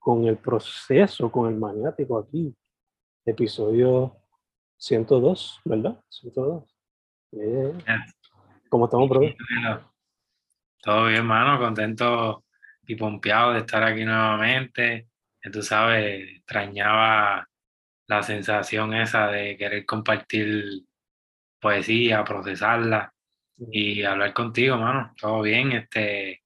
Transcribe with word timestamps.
con 0.00 0.24
el 0.24 0.38
proceso, 0.38 1.30
con 1.30 1.52
el 1.52 1.56
maniático 1.56 2.18
aquí. 2.18 2.52
Episodio 3.24 4.16
102, 4.78 5.60
¿verdad? 5.64 6.00
102. 6.08 6.64
Eh, 7.32 7.78
¿Cómo 8.68 8.86
estamos, 8.86 9.08
bro? 9.08 9.20
Todo 10.82 11.06
bien, 11.06 11.18
hermano, 11.18 11.58
contento 11.60 12.44
y 12.86 12.96
pompeado 12.96 13.52
de 13.52 13.60
estar 13.60 13.82
aquí 13.84 14.04
nuevamente. 14.04 15.08
Tú 15.52 15.62
sabes, 15.62 16.38
extrañaba 16.38 17.46
la 18.06 18.22
sensación 18.22 18.94
esa 18.94 19.28
de 19.28 19.56
querer 19.58 19.84
compartir 19.84 20.82
poesía, 21.60 22.24
procesarla 22.24 23.12
y 23.58 24.02
hablar 24.02 24.32
contigo, 24.32 24.78
mano. 24.78 25.12
Todo 25.20 25.42
bien. 25.42 25.72
Este, 25.72 26.42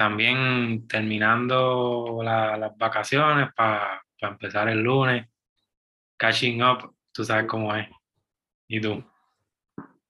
también 0.00 0.88
terminando 0.88 2.22
las 2.22 2.74
vacaciones 2.78 3.50
para 3.54 4.02
empezar 4.18 4.66
el 4.70 4.80
lunes. 4.80 5.26
Catching 6.16 6.62
up, 6.62 6.94
tú 7.12 7.22
sabes 7.22 7.44
cómo 7.44 7.74
es. 7.74 7.86
¿Y 8.66 8.80
tú? 8.80 9.04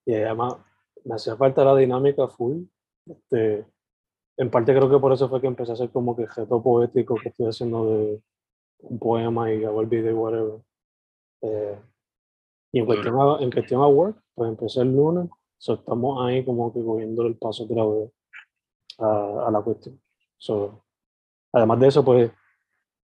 Y 0.06 0.14
además, 0.14 0.58
me 1.04 1.16
hacía 1.16 1.34
falta 1.34 1.64
la 1.64 1.74
dinámica 1.74 2.28
full. 2.28 2.62
Este, 3.04 3.66
en 4.36 4.48
parte 4.48 4.72
creo 4.72 4.88
que 4.88 5.00
por 5.00 5.12
eso 5.12 5.28
fue 5.28 5.40
que 5.40 5.48
empecé 5.48 5.72
a 5.72 5.74
hacer 5.74 5.90
como 5.90 6.14
que 6.14 6.28
gesto 6.28 6.62
poético 6.62 7.16
que 7.16 7.30
estoy 7.30 7.48
haciendo 7.48 7.90
de 7.90 8.22
un 8.82 8.98
poema 9.00 9.52
y 9.52 9.64
hago 9.64 9.80
el 9.80 9.88
video 9.88 10.12
y 10.12 10.14
whatever. 10.14 10.60
Eh, 11.42 11.80
y 12.74 12.78
en 12.78 12.86
cuestión, 12.86 13.20
a, 13.20 13.42
en 13.42 13.50
cuestión 13.50 13.82
a 13.82 13.88
work, 13.88 14.22
pues 14.36 14.50
empecé 14.50 14.82
el 14.82 14.94
lunes 14.94 15.28
So, 15.58 15.74
estamos 15.74 16.24
ahí 16.24 16.44
como 16.44 16.72
que 16.72 16.82
cogiendo 16.82 17.26
el 17.26 17.36
paso 17.36 17.64
otra 17.64 17.84
vez 17.84 18.10
a, 19.00 19.48
a 19.48 19.50
la 19.50 19.60
cuestión. 19.62 20.00
So, 20.38 20.84
además 21.52 21.80
de 21.80 21.88
eso, 21.88 22.04
pues, 22.04 22.30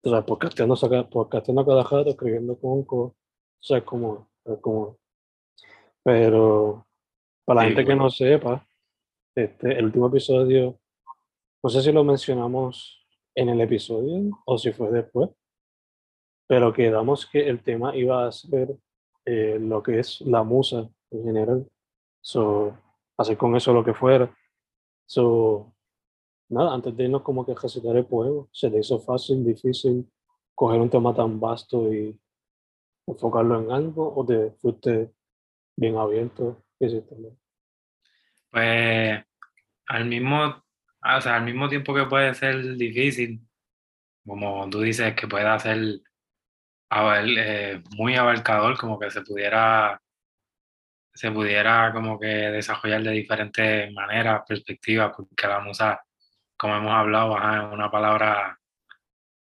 o 0.03 0.11
sea, 0.11 0.25
podcasteando, 0.25 0.77
podcasteando 1.11 1.67
cada 1.67 1.83
rato, 1.83 2.11
escribiendo 2.11 2.59
con 2.59 2.85
o 2.89 3.15
sea, 3.61 3.79
es 3.79 3.85
como, 3.85 4.31
como. 4.61 4.99
Pero, 6.03 6.87
para 7.45 7.63
la 7.63 7.67
gente 7.67 7.85
que 7.85 7.95
no 7.95 8.09
sepa, 8.09 8.67
este, 9.35 9.79
el 9.79 9.87
último 9.87 10.09
episodio, 10.09 10.79
no 11.63 11.71
sé 11.71 11.83
si 11.83 11.93
lo 11.93 12.05
mencionamos 12.05 13.07
en 13.35 13.51
el 13.51 13.61
episodio 13.61 14.31
o 14.47 14.57
si 14.57 14.73
fue 14.73 14.91
después, 14.91 15.31
pero 16.47 16.73
quedamos 16.73 17.27
que 17.27 17.49
el 17.49 17.63
tema 17.63 17.95
iba 17.95 18.27
a 18.27 18.33
ser 18.33 18.77
eh, 19.27 19.59
lo 19.61 19.83
que 19.83 19.99
es 19.99 20.23
la 20.23 20.43
musa 20.43 20.89
en 21.11 21.25
general 21.25 21.71
So, 22.23 22.77
hacer 23.17 23.37
con 23.37 23.57
eso 23.57 23.73
lo 23.73 23.85
que 23.85 23.95
fuera. 23.95 24.35
So, 25.11 25.75
nada, 26.51 26.73
antes 26.73 26.97
de 26.97 27.03
irnos 27.03 27.23
como 27.23 27.45
que 27.45 27.53
recitar 27.53 27.97
el 27.97 28.07
poema, 28.07 28.47
se 28.53 28.71
le 28.71 28.79
hizo 28.79 29.01
fácil, 29.01 29.45
difícil 29.45 30.09
coger 30.55 30.81
un 30.81 30.89
tema 30.89 31.13
tan 31.13 31.41
vasto 31.41 31.93
y 31.93 32.17
enfocarlo 33.09 33.61
en 33.61 33.73
algo 33.73 34.15
o 34.15 34.25
te 34.25 34.53
fuiste 34.53 35.11
bien 35.77 35.97
abierto? 35.97 36.63
¿Qué 36.79 37.03
Pues 38.51 39.25
al 39.89 40.05
mismo, 40.05 40.45
o 40.45 41.21
sea, 41.21 41.35
al 41.39 41.45
mismo 41.45 41.69
tiempo 41.69 41.93
que 41.93 42.07
puede 42.07 42.33
ser 42.35 42.77
difícil, 42.77 43.41
como 44.25 44.71
tú 44.71 44.81
dices, 44.81 45.17
que 45.17 45.27
pueda 45.27 45.59
ser 45.59 46.03
eh, 47.37 47.83
muy 47.97 48.15
abarcador, 48.15 48.79
como 48.79 48.97
que 48.97 49.11
se 49.11 49.23
pudiera 49.23 50.01
se 51.15 51.31
pudiera 51.33 51.93
como 51.93 52.19
que 52.19 52.27
desarrollar 52.27 53.03
de 53.03 53.11
diferentes 53.13 53.93
maneras, 53.93 54.43
perspectivas, 54.47 55.13
porque 55.17 55.47
la 55.47 55.61
musa, 55.61 56.01
como 56.57 56.77
hemos 56.77 56.93
hablado, 56.93 57.37
es 57.37 57.73
una 57.73 57.91
palabra, 57.91 58.59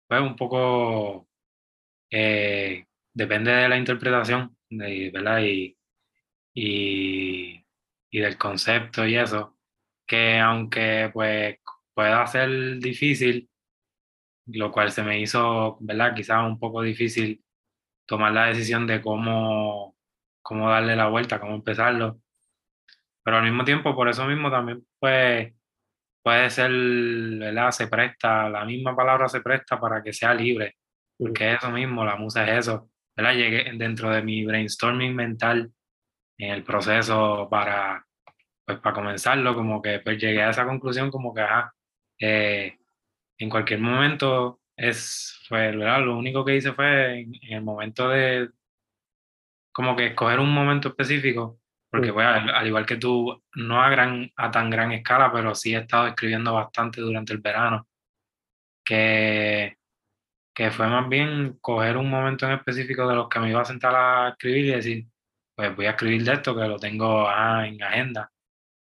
pues 0.08 0.20
un 0.20 0.36
poco, 0.36 1.28
eh, 2.10 2.86
depende 3.12 3.52
de 3.52 3.68
la 3.68 3.76
interpretación, 3.78 4.56
¿verdad? 4.70 5.40
Y, 5.42 5.76
y, 6.54 7.66
y, 8.10 8.20
del 8.20 8.38
concepto 8.38 9.06
y 9.06 9.16
eso, 9.16 9.58
que 10.06 10.38
aunque 10.40 11.10
pues 11.12 11.58
pueda 11.94 12.26
ser 12.26 12.78
difícil, 12.80 13.50
lo 14.46 14.72
cual 14.72 14.92
se 14.92 15.02
me 15.02 15.20
hizo, 15.20 15.78
¿verdad? 15.80 16.14
Quizás 16.14 16.44
un 16.46 16.58
poco 16.58 16.82
difícil 16.82 17.42
tomar 18.06 18.32
la 18.32 18.46
decisión 18.46 18.86
de 18.86 19.02
cómo 19.02 19.93
cómo 20.44 20.70
darle 20.70 20.94
la 20.94 21.08
vuelta, 21.08 21.40
cómo 21.40 21.54
empezarlo. 21.56 22.20
Pero 23.24 23.38
al 23.38 23.44
mismo 23.44 23.64
tiempo, 23.64 23.96
por 23.96 24.08
eso 24.08 24.26
mismo 24.26 24.50
también 24.50 24.86
pues, 25.00 25.52
puede 26.22 26.50
ser, 26.50 26.70
¿verdad? 27.38 27.70
Se 27.72 27.88
presta, 27.88 28.48
la 28.50 28.64
misma 28.64 28.94
palabra 28.94 29.28
se 29.28 29.40
presta 29.40 29.80
para 29.80 30.02
que 30.02 30.12
sea 30.12 30.34
libre, 30.34 30.76
porque 31.18 31.52
es 31.52 31.58
eso 31.58 31.70
mismo, 31.70 32.04
la 32.04 32.16
musa 32.16 32.44
es 32.46 32.60
eso. 32.60 32.90
¿verdad? 33.16 33.34
Llegué 33.34 33.72
dentro 33.76 34.10
de 34.10 34.22
mi 34.22 34.44
brainstorming 34.44 35.14
mental 35.16 35.72
en 36.38 36.50
el 36.50 36.64
proceso 36.64 37.48
para, 37.50 38.04
pues, 38.66 38.78
para 38.80 38.94
comenzarlo, 38.94 39.54
como 39.54 39.80
que 39.82 40.00
pues, 40.00 40.18
llegué 40.18 40.42
a 40.42 40.50
esa 40.50 40.66
conclusión 40.66 41.10
como 41.10 41.34
que, 41.34 41.40
ajá, 41.40 41.74
eh, 42.20 42.78
en 43.38 43.50
cualquier 43.50 43.80
momento 43.80 44.60
es, 44.76 45.40
fue, 45.48 45.76
¿verdad? 45.76 46.00
Lo 46.04 46.18
único 46.18 46.44
que 46.44 46.56
hice 46.56 46.72
fue 46.72 47.20
en 47.20 47.34
el 47.52 47.62
momento 47.62 48.08
de, 48.08 48.50
como 49.74 49.96
que 49.96 50.06
escoger 50.06 50.38
un 50.40 50.54
momento 50.54 50.88
específico, 50.88 51.60
porque 51.90 52.12
voy 52.12 52.24
al, 52.24 52.66
igual 52.66 52.86
que 52.86 52.96
tú, 52.96 53.42
no 53.56 53.82
a, 53.82 53.90
gran, 53.90 54.30
a 54.36 54.50
tan 54.50 54.70
gran 54.70 54.92
escala, 54.92 55.32
pero 55.32 55.54
sí 55.54 55.74
he 55.74 55.78
estado 55.80 56.06
escribiendo 56.06 56.54
bastante 56.54 57.00
durante 57.00 57.32
el 57.32 57.40
verano, 57.40 57.88
que, 58.84 59.78
que 60.54 60.70
fue 60.70 60.86
más 60.88 61.08
bien 61.08 61.58
coger 61.60 61.96
un 61.96 62.08
momento 62.10 62.46
en 62.46 62.52
específico 62.52 63.08
de 63.08 63.16
los 63.16 63.28
que 63.28 63.40
me 63.40 63.50
iba 63.50 63.62
a 63.62 63.64
sentar 63.64 63.94
a 63.96 64.28
escribir 64.30 64.66
y 64.66 64.70
decir, 64.70 65.06
pues 65.56 65.74
voy 65.76 65.86
a 65.86 65.90
escribir 65.90 66.24
de 66.24 66.34
esto, 66.34 66.54
que 66.56 66.68
lo 66.68 66.78
tengo 66.78 67.28
ah, 67.28 67.66
en 67.66 67.82
agenda. 67.82 68.30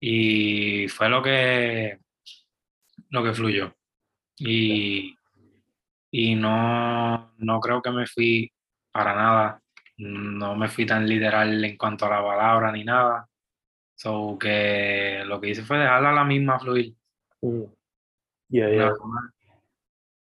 Y 0.00 0.88
fue 0.88 1.08
lo 1.08 1.22
que, 1.22 1.98
lo 3.10 3.24
que 3.24 3.32
fluyó. 3.32 3.74
Y, 4.38 5.16
y 6.10 6.34
no, 6.34 7.32
no 7.38 7.60
creo 7.60 7.82
que 7.82 7.90
me 7.90 8.06
fui 8.06 8.52
para 8.92 9.14
nada 9.14 9.62
no 9.98 10.56
me 10.56 10.68
fui 10.68 10.86
tan 10.86 11.06
literal 11.06 11.64
en 11.64 11.76
cuanto 11.76 12.06
a 12.06 12.10
la 12.10 12.22
palabra 12.22 12.72
ni 12.72 12.84
nada. 12.84 13.28
So 13.94 14.36
que 14.38 15.22
lo 15.24 15.40
que 15.40 15.50
hice 15.50 15.62
fue 15.62 15.78
dejarla 15.78 16.10
a 16.10 16.14
la 16.14 16.24
misma 16.24 16.58
fluir. 16.58 16.94
Mm. 17.40 17.62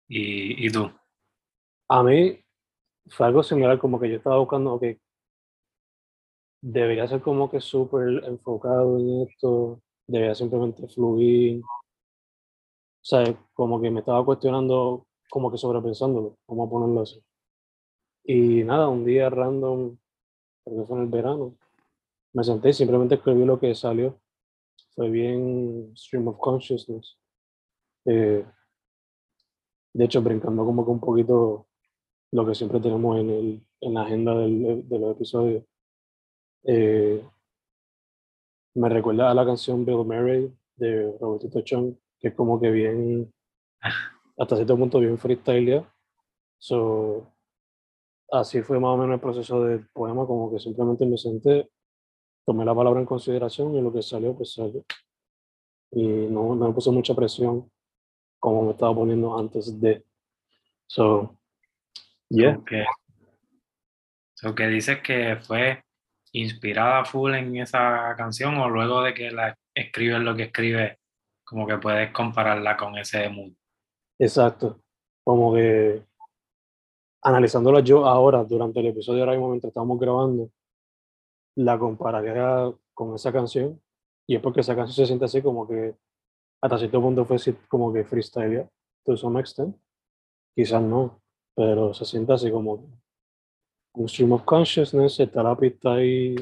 ¿Y, 0.07 0.67
¿Y 0.67 0.71
tú? 0.71 0.91
A 1.89 2.03
mí 2.03 2.39
fue 3.07 3.27
algo 3.27 3.43
similar, 3.43 3.77
como 3.77 3.99
que 3.99 4.09
yo 4.09 4.17
estaba 4.17 4.37
buscando, 4.37 4.79
que 4.79 4.99
debería 6.61 7.07
ser 7.07 7.21
como 7.21 7.49
que 7.49 7.59
súper 7.61 8.23
enfocado 8.25 8.97
en 8.97 9.27
esto, 9.27 9.81
debería 10.07 10.35
simplemente 10.35 10.87
fluir. 10.87 11.61
O 11.63 13.07
sea, 13.07 13.23
como 13.53 13.79
que 13.79 13.91
me 13.91 13.99
estaba 13.99 14.25
cuestionando, 14.25 15.05
como 15.29 15.51
que 15.51 15.57
sobrepensándolo, 15.57 16.37
vamos 16.47 16.67
a 16.67 16.69
ponerlo 16.71 17.01
así. 17.01 17.21
Y 18.25 18.63
nada, 18.63 18.89
un 18.89 19.05
día 19.05 19.29
random, 19.29 19.97
creo 20.63 20.81
que 20.81 20.87
fue 20.87 20.97
en 20.97 21.03
el 21.03 21.09
verano, 21.09 21.55
me 22.33 22.43
senté 22.43 22.69
y 22.69 22.73
simplemente 22.73 23.15
escribí 23.15 23.45
lo 23.45 23.59
que 23.59 23.75
salió. 23.75 24.19
Fue 24.95 25.09
bien 25.09 25.91
stream 25.95 26.27
of 26.27 26.39
consciousness. 26.39 27.17
Eh, 28.05 28.45
de 29.93 30.05
hecho, 30.05 30.21
brincando 30.21 30.65
como 30.65 30.83
que 30.83 30.91
un 30.91 30.99
poquito 30.99 31.67
lo 32.31 32.45
que 32.45 32.55
siempre 32.55 32.79
tenemos 32.79 33.17
en, 33.19 33.29
el, 33.29 33.67
en 33.79 33.93
la 33.93 34.01
agenda 34.01 34.37
del, 34.37 34.87
de 34.89 34.99
los 34.99 35.15
episodios. 35.15 35.63
Eh, 36.63 37.23
me 38.73 38.89
recuerda 38.89 39.31
a 39.31 39.33
la 39.33 39.45
canción 39.45 39.85
Bill 39.85 40.03
Murray 40.03 40.51
de 40.75 41.15
Robertito 41.21 41.61
Chong, 41.61 41.95
que 42.19 42.29
es 42.29 42.33
como 42.33 42.59
que 42.59 42.71
bien, 42.71 43.31
hasta 44.37 44.55
cierto 44.55 44.77
punto 44.77 44.99
bien 44.99 45.17
freestyle. 45.17 45.85
So, 46.57 47.34
así 48.31 48.61
fue 48.61 48.79
más 48.79 48.91
o 48.91 48.97
menos 48.97 49.15
el 49.15 49.21
proceso 49.21 49.63
del 49.63 49.87
poema, 49.89 50.25
como 50.25 50.51
que 50.51 50.59
simplemente 50.59 51.05
me 51.05 51.17
senté, 51.17 51.69
tomé 52.45 52.65
la 52.65 52.75
palabra 52.75 52.99
en 52.99 53.05
consideración 53.05 53.75
y 53.75 53.81
lo 53.81 53.91
que 53.91 54.01
salió, 54.01 54.35
pues 54.35 54.53
salió. 54.53 54.83
Y 55.91 56.03
no, 56.03 56.55
no 56.55 56.67
me 56.67 56.73
puse 56.73 56.91
mucha 56.91 57.13
presión 57.15 57.69
como 58.39 58.63
me 58.63 58.71
estaba 58.71 58.93
poniendo 58.93 59.37
antes 59.37 59.79
de. 59.79 60.05
So, 60.87 61.39
yeah. 62.29 62.61
So 64.35 64.53
que 64.53 64.67
dices 64.67 65.01
que 65.01 65.37
fue 65.37 65.83
inspirada 66.33 67.05
full 67.05 67.33
en 67.33 67.55
esa 67.55 68.13
canción 68.17 68.55
o 68.57 68.69
luego 68.69 69.01
de 69.01 69.13
que 69.13 69.31
la 69.31 69.57
escribes 69.73 70.19
lo 70.19 70.35
que 70.35 70.43
escribes, 70.43 70.97
como 71.43 71.65
que 71.65 71.77
puedes 71.77 72.11
compararla 72.11 72.77
con 72.77 72.97
ese 72.97 73.29
mood. 73.29 73.53
Exacto. 74.19 74.81
Como 75.23 75.55
que 75.55 76.03
analizándola 77.25 77.79
yo 77.79 78.05
ahora, 78.05 78.43
durante 78.43 78.79
el 78.79 78.87
episodio 78.87 79.21
ahora 79.21 79.31
mismo, 79.33 79.49
mientras 79.49 79.69
estamos 79.69 79.99
grabando, 79.99 80.51
la 81.55 81.79
compararía 81.79 82.71
con 82.93 83.15
esa 83.15 83.33
canción. 83.33 83.81
Y 84.27 84.35
es 84.35 84.41
porque 84.41 84.61
esa 84.61 84.75
canción 84.75 84.93
se 84.95 85.07
siente 85.07 85.25
así 85.25 85.41
como 85.41 85.67
que 85.67 85.95
hasta 86.61 86.77
cierto 86.77 87.01
punto 87.01 87.25
fue 87.25 87.37
como 87.67 87.91
que 87.91 88.03
freestyle, 88.03 88.69
to 89.03 89.17
some 89.17 89.39
extent. 89.39 89.75
Quizás 90.55 90.83
no, 90.83 91.19
pero 91.55 91.95
se 91.95 92.05
siente 92.05 92.33
así 92.33 92.51
como 92.51 92.87
un 93.95 94.07
stream 94.07 94.33
of 94.33 94.43
consciousness, 94.43 95.19
está 95.19 95.41
la 95.41 95.57
pista 95.57 95.93
ahí 95.95 96.35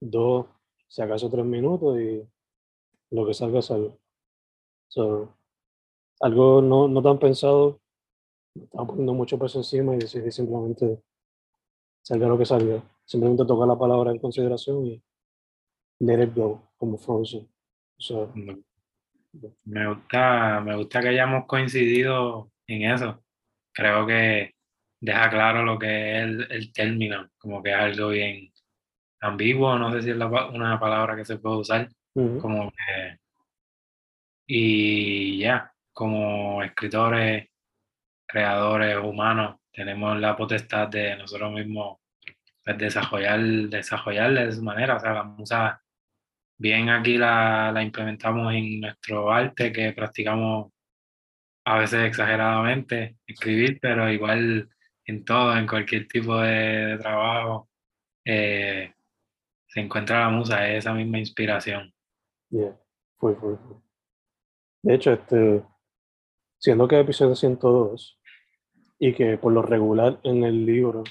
dos, 0.00 0.46
si 0.88 1.00
acaso 1.00 1.30
tres 1.30 1.44
minutos 1.44 2.00
y 2.00 2.26
lo 3.10 3.24
que 3.24 3.34
salga 3.34 3.62
salga. 3.62 3.94
So, 4.88 5.32
algo 6.20 6.60
no, 6.60 6.88
no 6.88 7.02
tan 7.02 7.20
pensado, 7.20 7.78
estaba 8.54 8.86
poniendo 8.86 9.14
mucho 9.14 9.38
peso 9.38 9.58
encima 9.58 9.94
y 9.94 9.98
decidí 9.98 10.30
simplemente 10.30 11.02
salga 12.02 12.28
lo 12.28 12.38
que 12.38 12.46
salga. 12.46 12.82
Simplemente 13.04 13.44
tocar 13.44 13.68
la 13.68 13.78
palabra 13.78 14.10
en 14.10 14.18
consideración 14.18 14.86
y 14.86 15.02
let 16.00 16.22
it 16.24 16.34
go, 16.34 16.70
como 16.76 16.98
Frozen. 16.98 17.48
So, 17.98 18.32
me 19.64 19.88
gusta, 19.88 20.60
me 20.60 20.76
gusta 20.76 21.00
que 21.00 21.08
hayamos 21.08 21.46
coincidido 21.46 22.50
en 22.66 22.90
eso. 22.90 23.22
Creo 23.72 24.06
que 24.06 24.54
deja 25.00 25.30
claro 25.30 25.64
lo 25.64 25.78
que 25.78 26.18
es 26.18 26.24
el, 26.50 26.72
término, 26.72 27.28
como 27.38 27.62
que 27.62 27.70
es 27.70 27.76
algo 27.76 28.08
bien 28.08 28.52
ambiguo, 29.20 29.78
no 29.78 29.92
sé 29.92 30.02
si 30.02 30.10
es 30.10 30.16
una 30.16 30.78
palabra 30.80 31.16
que 31.16 31.24
se 31.24 31.38
puede 31.38 31.56
usar, 31.56 31.88
como 32.14 32.70
que... 32.70 33.18
Y 34.46 35.38
ya, 35.38 35.72
como 35.92 36.62
escritores, 36.62 37.48
creadores 38.32 38.96
humanos, 38.96 39.56
tenemos 39.70 40.18
la 40.18 40.34
potestad 40.36 40.88
de 40.88 41.16
nosotros 41.16 41.52
mismos 41.52 41.98
pues, 42.64 42.78
desarrollar, 42.78 43.40
desarrollar 43.68 44.32
de 44.32 44.48
esa 44.48 44.62
manera, 44.62 44.96
o 44.96 45.00
sea, 45.00 45.12
la 45.12 45.24
musa 45.24 45.82
bien 46.58 46.88
aquí 46.88 47.18
la, 47.18 47.72
la 47.72 47.82
implementamos 47.82 48.54
en 48.54 48.80
nuestro 48.80 49.30
arte 49.30 49.72
que 49.72 49.92
practicamos 49.92 50.72
a 51.64 51.78
veces 51.78 52.06
exageradamente, 52.06 53.18
escribir, 53.26 53.78
pero 53.80 54.10
igual 54.10 54.68
en 55.04 55.24
todo, 55.24 55.56
en 55.56 55.66
cualquier 55.66 56.08
tipo 56.08 56.40
de, 56.40 56.96
trabajo, 56.98 57.68
eh, 58.24 58.94
se 59.68 59.80
encuentra 59.80 60.20
la 60.20 60.30
musa, 60.30 60.68
es 60.68 60.78
esa 60.78 60.94
misma 60.94 61.18
inspiración. 61.18 61.92
Yeah, 62.50 62.76
fue, 63.18 63.34
fue, 63.36 63.56
fue. 63.56 63.76
De 64.82 64.94
hecho, 64.94 65.12
este, 65.12 65.62
siendo 66.58 66.88
que 66.88 67.00
episodio 67.00 67.34
102 67.34 68.20
y 69.04 69.12
que 69.14 69.36
por 69.36 69.52
lo 69.52 69.62
regular 69.62 70.20
en 70.22 70.44
el 70.44 70.64
libro 70.64 71.02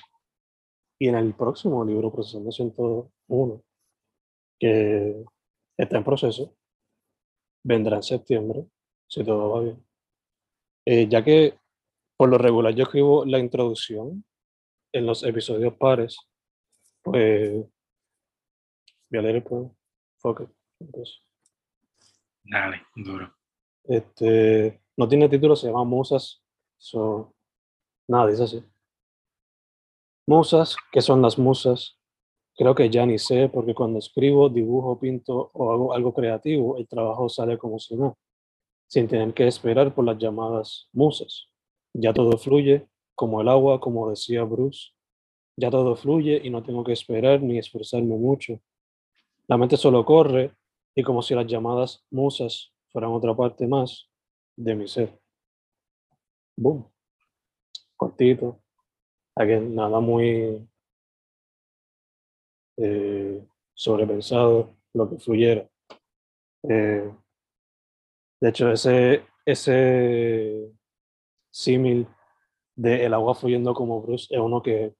y 0.97 1.09
en 1.09 1.15
el 1.15 1.33
próximo 1.33 1.83
libro, 1.83 2.09
Procesando 2.09 2.49
101, 2.49 3.63
que 4.57 5.25
está 5.75 5.97
en 5.97 6.03
proceso, 6.05 6.55
vendrá 7.61 7.97
en 7.97 8.03
septiembre, 8.03 8.65
si 9.09 9.25
todo 9.25 9.49
va 9.49 9.61
bien. 9.63 9.85
Eh, 10.85 11.09
ya 11.09 11.21
que 11.21 11.59
por 12.15 12.29
lo 12.29 12.37
regular 12.37 12.73
yo 12.73 12.83
escribo 12.83 13.25
la 13.25 13.39
introducción 13.39 14.23
en 14.93 15.05
los 15.05 15.23
episodios 15.23 15.73
pares, 15.73 16.17
pues 17.01 17.51
voy 19.09 19.19
a 19.19 19.21
leer 19.21 19.35
el 19.35 19.43
poema. 19.43 19.69
Dale, 22.41 22.83
duro. 22.95 23.35
Este, 23.83 24.81
no 24.95 25.09
tiene 25.09 25.27
título, 25.27 25.57
se 25.57 25.67
llama 25.67 25.83
Musas. 25.83 26.41
So, 26.77 27.35
nada, 28.11 28.27
dice 28.27 28.43
así. 28.43 28.63
Musas, 30.27 30.75
¿qué 30.91 31.01
son 31.01 31.21
las 31.21 31.39
musas? 31.39 31.97
Creo 32.55 32.75
que 32.75 32.89
ya 32.89 33.05
ni 33.05 33.17
sé, 33.17 33.49
porque 33.49 33.73
cuando 33.73 33.99
escribo, 33.99 34.49
dibujo, 34.49 34.99
pinto 34.99 35.49
o 35.53 35.71
hago 35.71 35.93
algo 35.93 36.13
creativo, 36.13 36.77
el 36.77 36.87
trabajo 36.87 37.29
sale 37.29 37.57
como 37.57 37.79
si 37.79 37.95
no, 37.95 38.17
sin 38.87 39.07
tener 39.07 39.33
que 39.33 39.47
esperar 39.47 39.95
por 39.95 40.05
las 40.05 40.17
llamadas 40.17 40.89
musas. 40.93 41.47
Ya 41.93 42.13
todo 42.13 42.37
fluye, 42.37 42.87
como 43.15 43.41
el 43.41 43.47
agua, 43.47 43.79
como 43.79 44.09
decía 44.09 44.43
Bruce. 44.43 44.89
Ya 45.57 45.69
todo 45.69 45.95
fluye 45.95 46.41
y 46.43 46.49
no 46.49 46.63
tengo 46.63 46.83
que 46.83 46.93
esperar 46.93 47.41
ni 47.41 47.57
esforzarme 47.57 48.15
mucho. 48.15 48.59
La 49.47 49.57
mente 49.57 49.77
solo 49.77 50.05
corre 50.05 50.53
y 50.95 51.03
como 51.03 51.21
si 51.21 51.35
las 51.35 51.47
llamadas 51.47 52.03
musas 52.09 52.73
fueran 52.91 53.11
otra 53.11 53.35
parte 53.35 53.67
más 53.67 54.09
de 54.55 54.75
mi 54.75 54.87
ser. 54.87 55.19
Boom. 56.57 56.91
Cortito. 58.01 58.59
Again, 59.35 59.75
nada 59.75 59.99
muy 59.99 60.67
eh, 62.77 63.47
sobrepensado, 63.75 64.75
lo 64.93 65.07
que 65.07 65.19
fluyera. 65.19 65.69
Eh, 66.63 67.13
de 68.41 68.49
hecho, 68.49 68.71
ese, 68.71 69.23
ese 69.45 70.71
símil 71.51 72.07
de 72.75 73.05
el 73.05 73.13
agua 73.13 73.35
fluyendo 73.35 73.75
como 73.75 74.01
Bruce 74.01 74.33
es 74.33 74.39
uno 74.39 74.63
que 74.63 74.95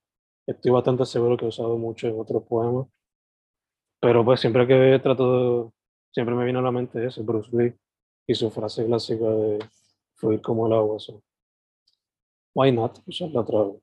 estoy 0.46 0.72
bastante 0.72 1.06
seguro 1.06 1.38
que 1.38 1.46
he 1.46 1.50
usado 1.50 1.78
mucho 1.78 2.08
en 2.08 2.20
otros 2.20 2.44
poemas. 2.44 2.88
Pero 4.00 4.24
pues 4.24 4.40
siempre 4.40 4.68
que 4.68 5.00
trato 5.02 5.64
de, 5.64 5.72
siempre 6.12 6.36
me 6.36 6.44
viene 6.44 6.60
a 6.60 6.62
la 6.62 6.72
mente 6.72 7.04
ese, 7.04 7.24
Bruce 7.24 7.50
Lee, 7.52 7.74
y 8.28 8.36
su 8.36 8.52
frase 8.52 8.86
clásica 8.86 9.26
de 9.26 9.60
fluir 10.14 10.42
como 10.42 10.68
el 10.68 10.74
agua. 10.74 11.00
Why 12.54 12.72
not? 12.72 13.00
Usarla 13.06 13.42
otra 13.42 13.64
vez. 13.64 13.82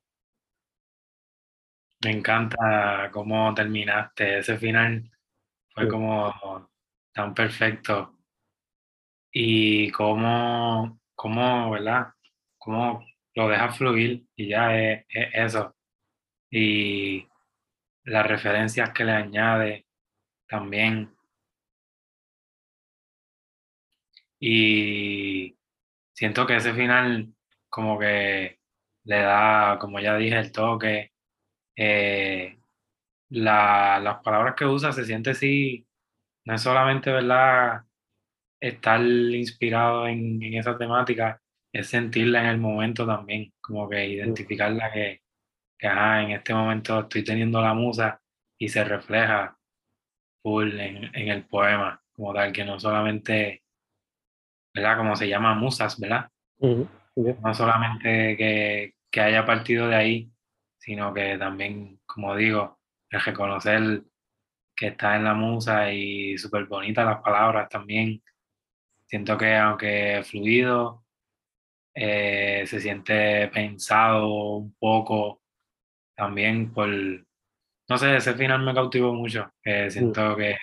Me 2.05 2.11
encanta 2.13 3.11
cómo 3.13 3.53
terminaste. 3.55 4.39
Ese 4.39 4.57
final 4.59 5.11
fue 5.75 5.89
como 5.89 6.33
tan 7.13 7.35
perfecto. 7.35 8.15
Y 9.33 9.91
cómo, 9.93 11.01
cómo, 11.15 11.71
¿verdad? 11.71 12.09
Cómo 12.59 13.05
lo 13.35 13.49
deja 13.49 13.71
fluir 13.73 14.27
y 14.37 14.49
ya 14.49 14.77
es, 14.79 15.05
eso. 15.09 15.75
Y 16.51 17.27
las 18.05 18.27
referencias 18.27 18.91
que 18.93 19.05
le 19.05 19.13
añade 19.13 19.87
también. 20.49 21.15
Y 24.41 25.57
siento 26.15 26.47
que 26.47 26.57
ese 26.57 26.75
final 26.75 27.35
como 27.69 27.99
que 27.99 28.58
le 29.09 29.21
da, 29.23 29.79
como 29.81 30.01
ya 30.01 30.17
dije, 30.17 30.39
el 30.39 30.53
toque 30.53 31.13
eh, 31.77 32.59
la, 33.31 34.01
las 34.01 34.23
palabras 34.23 34.55
que 34.55 34.67
usa 34.67 34.93
se 34.93 35.05
siente 35.05 35.31
así, 35.31 35.87
no 36.45 36.55
es 36.55 36.61
solamente, 36.63 37.11
¿verdad? 37.11 37.85
Estar 38.61 39.01
inspirado 39.01 40.07
en, 40.07 40.43
en 40.43 40.55
esa 40.55 40.77
temática, 40.77 41.41
es 41.73 41.87
sentirla 41.89 42.41
en 42.41 42.47
el 42.49 42.59
momento 42.59 43.07
también, 43.07 43.53
como 43.61 43.89
que 43.89 44.07
identificarla 44.07 44.93
que, 44.93 45.23
que 45.79 45.87
en 45.87 46.33
este 46.33 46.53
momento 46.53 47.01
estoy 47.01 47.25
teniendo 47.25 47.63
la 47.63 47.73
musa 47.73 48.21
y 48.59 48.69
se 48.69 48.85
refleja 48.85 49.57
full 50.43 50.79
en, 50.81 51.17
en 51.17 51.29
el 51.29 51.47
poema, 51.47 52.03
como 52.13 52.35
tal, 52.35 52.53
que 52.53 52.65
no 52.65 52.79
solamente, 52.79 53.63
¿verdad? 54.75 54.99
Como 54.99 55.17
se 55.17 55.29
llama 55.29 55.55
musas, 55.55 55.99
¿verdad? 55.99 56.31
No 57.43 57.55
solamente 57.55 58.37
que, 58.37 58.98
que 59.11 59.21
haya 59.21 59.47
partido 59.47 59.89
de 59.89 59.97
ahí, 59.97 60.33
sino 60.79 61.13
que 61.15 61.39
también, 61.39 62.01
como 62.07 62.37
digo, 62.37 62.79
el 63.11 63.21
reconocer 63.21 64.03
que 64.77 64.89
está 64.89 65.17
en 65.17 65.25
la 65.25 65.35
musa 65.35 65.93
y 65.93 66.39
súper 66.39 66.67
bonitas 66.67 67.05
las 67.05 67.21
palabras 67.23 67.69
también. 67.69 68.23
Siento 69.07 69.37
que 69.39 69.57
aunque 69.57 70.23
fluido, 70.25 71.05
eh, 71.95 72.65
se 72.67 72.81
siente 72.81 73.49
pensado 73.49 74.29
un 74.57 74.75
poco 74.79 75.43
también 76.15 76.73
por, 76.73 76.89
no 76.89 77.99
sé, 77.99 78.17
ese 78.17 78.35
final 78.35 78.65
me 78.65 78.75
cautivó 78.75 79.15
mucho, 79.15 79.53
que 79.63 79.91
siento 79.91 80.37
que, 80.37 80.57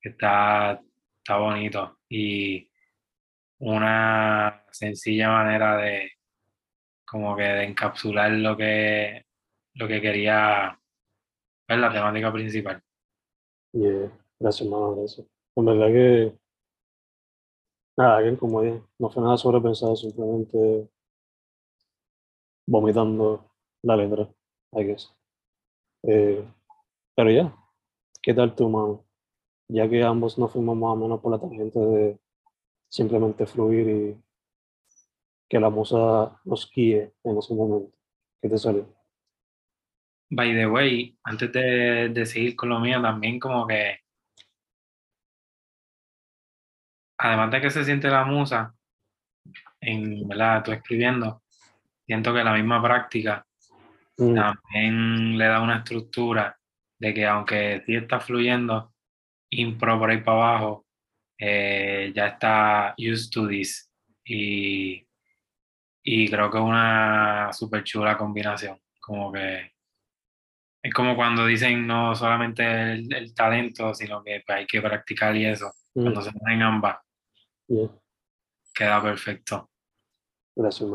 está, 0.00 0.80
está 1.18 1.36
bonito 1.36 1.98
y 2.08 2.68
una 3.58 4.64
sencilla 4.70 5.28
manera 5.30 5.76
de 5.76 6.12
como 7.12 7.36
que 7.36 7.42
de 7.42 7.64
encapsular 7.64 8.32
lo 8.32 8.56
que 8.56 9.26
lo 9.74 9.86
que 9.86 10.00
quería 10.00 10.78
ver 11.68 11.78
la 11.78 11.92
temática 11.92 12.32
principal. 12.32 12.82
Yeah. 13.72 14.10
Gracias, 14.40 14.66
hermano, 14.66 14.96
gracias. 14.96 15.26
En 15.56 15.64
verdad 15.64 15.86
que 15.88 16.42
Nada, 17.96 18.22
que 18.22 18.36
como 18.38 18.62
dije, 18.62 18.82
no 18.98 19.10
fue 19.10 19.22
nada 19.22 19.36
sobrepensado, 19.36 19.94
simplemente 19.96 20.88
vomitando 22.66 23.50
la 23.82 23.96
letra, 23.96 24.28
I 24.72 24.84
guess. 24.84 25.14
Eh, 26.04 26.42
pero 27.14 27.30
ya, 27.30 27.54
¿qué 28.22 28.32
tal 28.32 28.54
tu 28.54 28.68
mano? 28.68 29.04
Ya 29.68 29.88
que 29.88 30.02
ambos 30.02 30.38
nos 30.38 30.50
fuimos 30.52 30.76
más 30.76 30.92
o 30.92 30.96
menos 30.96 31.20
por 31.20 31.32
la 31.32 31.38
tangente 31.38 31.78
de 31.78 32.18
simplemente 32.90 33.46
fluir 33.46 33.88
y 33.88 34.22
que 35.52 35.60
la 35.60 35.68
musa 35.68 36.40
nos 36.44 36.72
guíe 36.72 37.12
en 37.22 37.36
ese 37.36 37.52
momento. 37.52 37.94
¿Qué 38.40 38.48
te 38.48 38.56
salió? 38.56 38.88
By 40.30 40.50
the 40.54 40.66
way, 40.66 41.18
antes 41.24 41.52
de, 41.52 42.08
de 42.08 42.24
seguir 42.24 42.56
con 42.56 42.70
lo 42.70 42.80
mío, 42.80 43.02
también 43.02 43.38
como 43.38 43.66
que 43.66 43.98
además 47.18 47.50
de 47.50 47.60
que 47.60 47.68
se 47.68 47.84
siente 47.84 48.08
la 48.08 48.24
musa, 48.24 48.74
en 49.78 50.26
verdad, 50.26 50.64
tú 50.64 50.72
escribiendo, 50.72 51.42
siento 52.06 52.32
que 52.32 52.44
la 52.44 52.54
misma 52.54 52.82
práctica 52.82 53.46
mm. 54.16 54.34
también 54.34 55.36
le 55.36 55.44
da 55.44 55.60
una 55.60 55.80
estructura 55.80 56.58
de 56.98 57.12
que 57.12 57.26
aunque 57.26 57.82
sí 57.84 57.94
está 57.94 58.20
fluyendo 58.20 58.94
impro 59.50 59.98
por 59.98 60.08
ahí 60.08 60.22
para 60.22 60.38
abajo, 60.38 60.86
eh, 61.38 62.10
ya 62.16 62.28
está 62.28 62.94
used 62.96 63.30
to 63.30 63.46
this 63.46 63.92
y, 64.24 65.06
y 66.02 66.28
creo 66.28 66.50
que 66.50 66.58
es 66.58 66.64
una 66.64 67.50
súper 67.52 67.84
chula 67.84 68.16
combinación, 68.16 68.78
como 69.00 69.32
que 69.32 69.72
es 70.82 70.92
como 70.92 71.14
cuando 71.14 71.46
dicen 71.46 71.86
no 71.86 72.14
solamente 72.16 72.92
el, 72.92 73.34
talento, 73.34 73.94
sino 73.94 74.22
que 74.22 74.42
pues, 74.44 74.58
hay 74.58 74.66
que 74.66 74.82
practicar 74.82 75.36
y 75.36 75.46
eso, 75.46 75.72
cuando 75.92 76.20
mm. 76.20 76.24
se 76.24 76.32
ponen 76.32 76.62
ambas. 76.62 76.96
Queda 78.74 79.00
perfecto. 79.00 79.70
Gracias, 80.56 80.90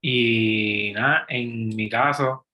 Y 0.00 0.92
nada, 0.94 1.26
en 1.28 1.74
mi 1.74 1.88
caso, 1.88 2.46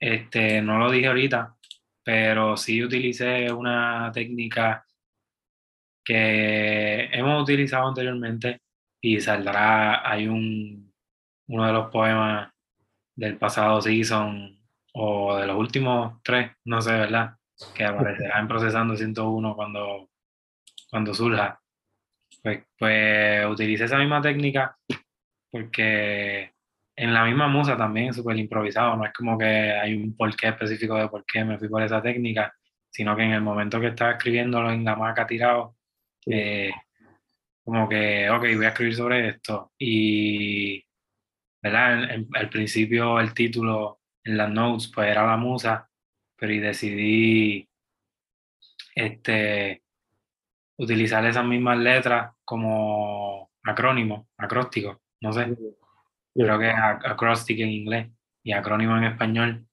este, 0.00 0.62
no 0.62 0.78
lo 0.78 0.90
dije 0.90 1.08
ahorita, 1.08 1.54
pero 2.02 2.56
sí 2.56 2.82
utilicé 2.82 3.52
una 3.52 4.10
técnica 4.12 4.86
que 6.04 7.04
hemos 7.12 7.42
utilizado 7.42 7.88
anteriormente 7.88 8.62
y 9.02 9.20
saldrá, 9.20 10.08
hay 10.08 10.28
un, 10.28 10.92
uno 11.48 11.66
de 11.66 11.72
los 11.72 11.90
poemas 11.90 12.52
del 13.16 13.36
pasado 13.36 13.82
season 13.82 14.58
o 14.94 15.36
de 15.36 15.46
los 15.46 15.56
últimos 15.56 16.22
tres, 16.22 16.52
no 16.64 16.80
sé, 16.80 16.92
¿verdad? 16.92 17.36
Que 17.74 17.84
aparecerá 17.84 18.38
en 18.38 18.48
Procesando 18.48 18.96
101 18.96 19.56
cuando, 19.56 20.08
cuando 20.88 21.12
surja. 21.12 21.60
Pues, 22.42 22.64
pues 22.78 23.46
utilicé 23.46 23.84
esa 23.84 23.98
misma 23.98 24.22
técnica 24.22 24.76
porque 25.50 26.52
en 26.96 27.14
la 27.14 27.24
misma 27.24 27.48
musa 27.48 27.76
también 27.76 28.08
es 28.08 28.16
súper 28.16 28.36
improvisado, 28.36 28.96
no 28.96 29.04
es 29.04 29.12
como 29.12 29.36
que 29.36 29.44
hay 29.44 29.94
un 29.94 30.16
porqué 30.16 30.48
específico 30.48 30.94
de 30.96 31.08
por 31.08 31.24
qué 31.24 31.44
me 31.44 31.58
fui 31.58 31.68
por 31.68 31.82
esa 31.82 32.02
técnica, 32.02 32.54
sino 32.90 33.16
que 33.16 33.22
en 33.22 33.32
el 33.32 33.42
momento 33.42 33.80
que 33.80 33.88
estaba 33.88 34.12
escribiéndolo 34.12 34.70
en 34.70 34.84
la 34.84 34.96
maca 34.96 35.26
tirado, 35.26 35.76
eh, 36.26 36.70
como 37.64 37.88
que, 37.88 38.28
ok, 38.30 38.40
voy 38.56 38.64
a 38.64 38.68
escribir 38.68 38.94
sobre 38.94 39.28
esto. 39.28 39.72
Y, 39.78 40.84
¿verdad? 41.62 42.08
al 42.34 42.50
principio 42.50 43.20
el 43.20 43.34
título 43.34 44.00
en 44.24 44.36
las 44.36 44.50
notes 44.50 44.90
pues 44.94 45.08
era 45.10 45.26
la 45.26 45.36
musa, 45.36 45.88
pero 46.36 46.52
y 46.52 46.58
decidí 46.58 47.68
este, 48.94 49.82
utilizar 50.76 51.24
esas 51.24 51.44
mismas 51.44 51.78
letras 51.78 52.34
como 52.44 53.50
acrónimo, 53.62 54.28
acróstico, 54.36 55.02
no 55.20 55.32
sé. 55.32 55.56
Creo 56.34 56.58
que 56.58 56.70
es 56.70 56.76
acrostic 56.76 57.60
en 57.60 57.70
inglés 57.70 58.10
y 58.42 58.52
acrónimo 58.52 58.96
en 58.96 59.04
español. 59.04 59.66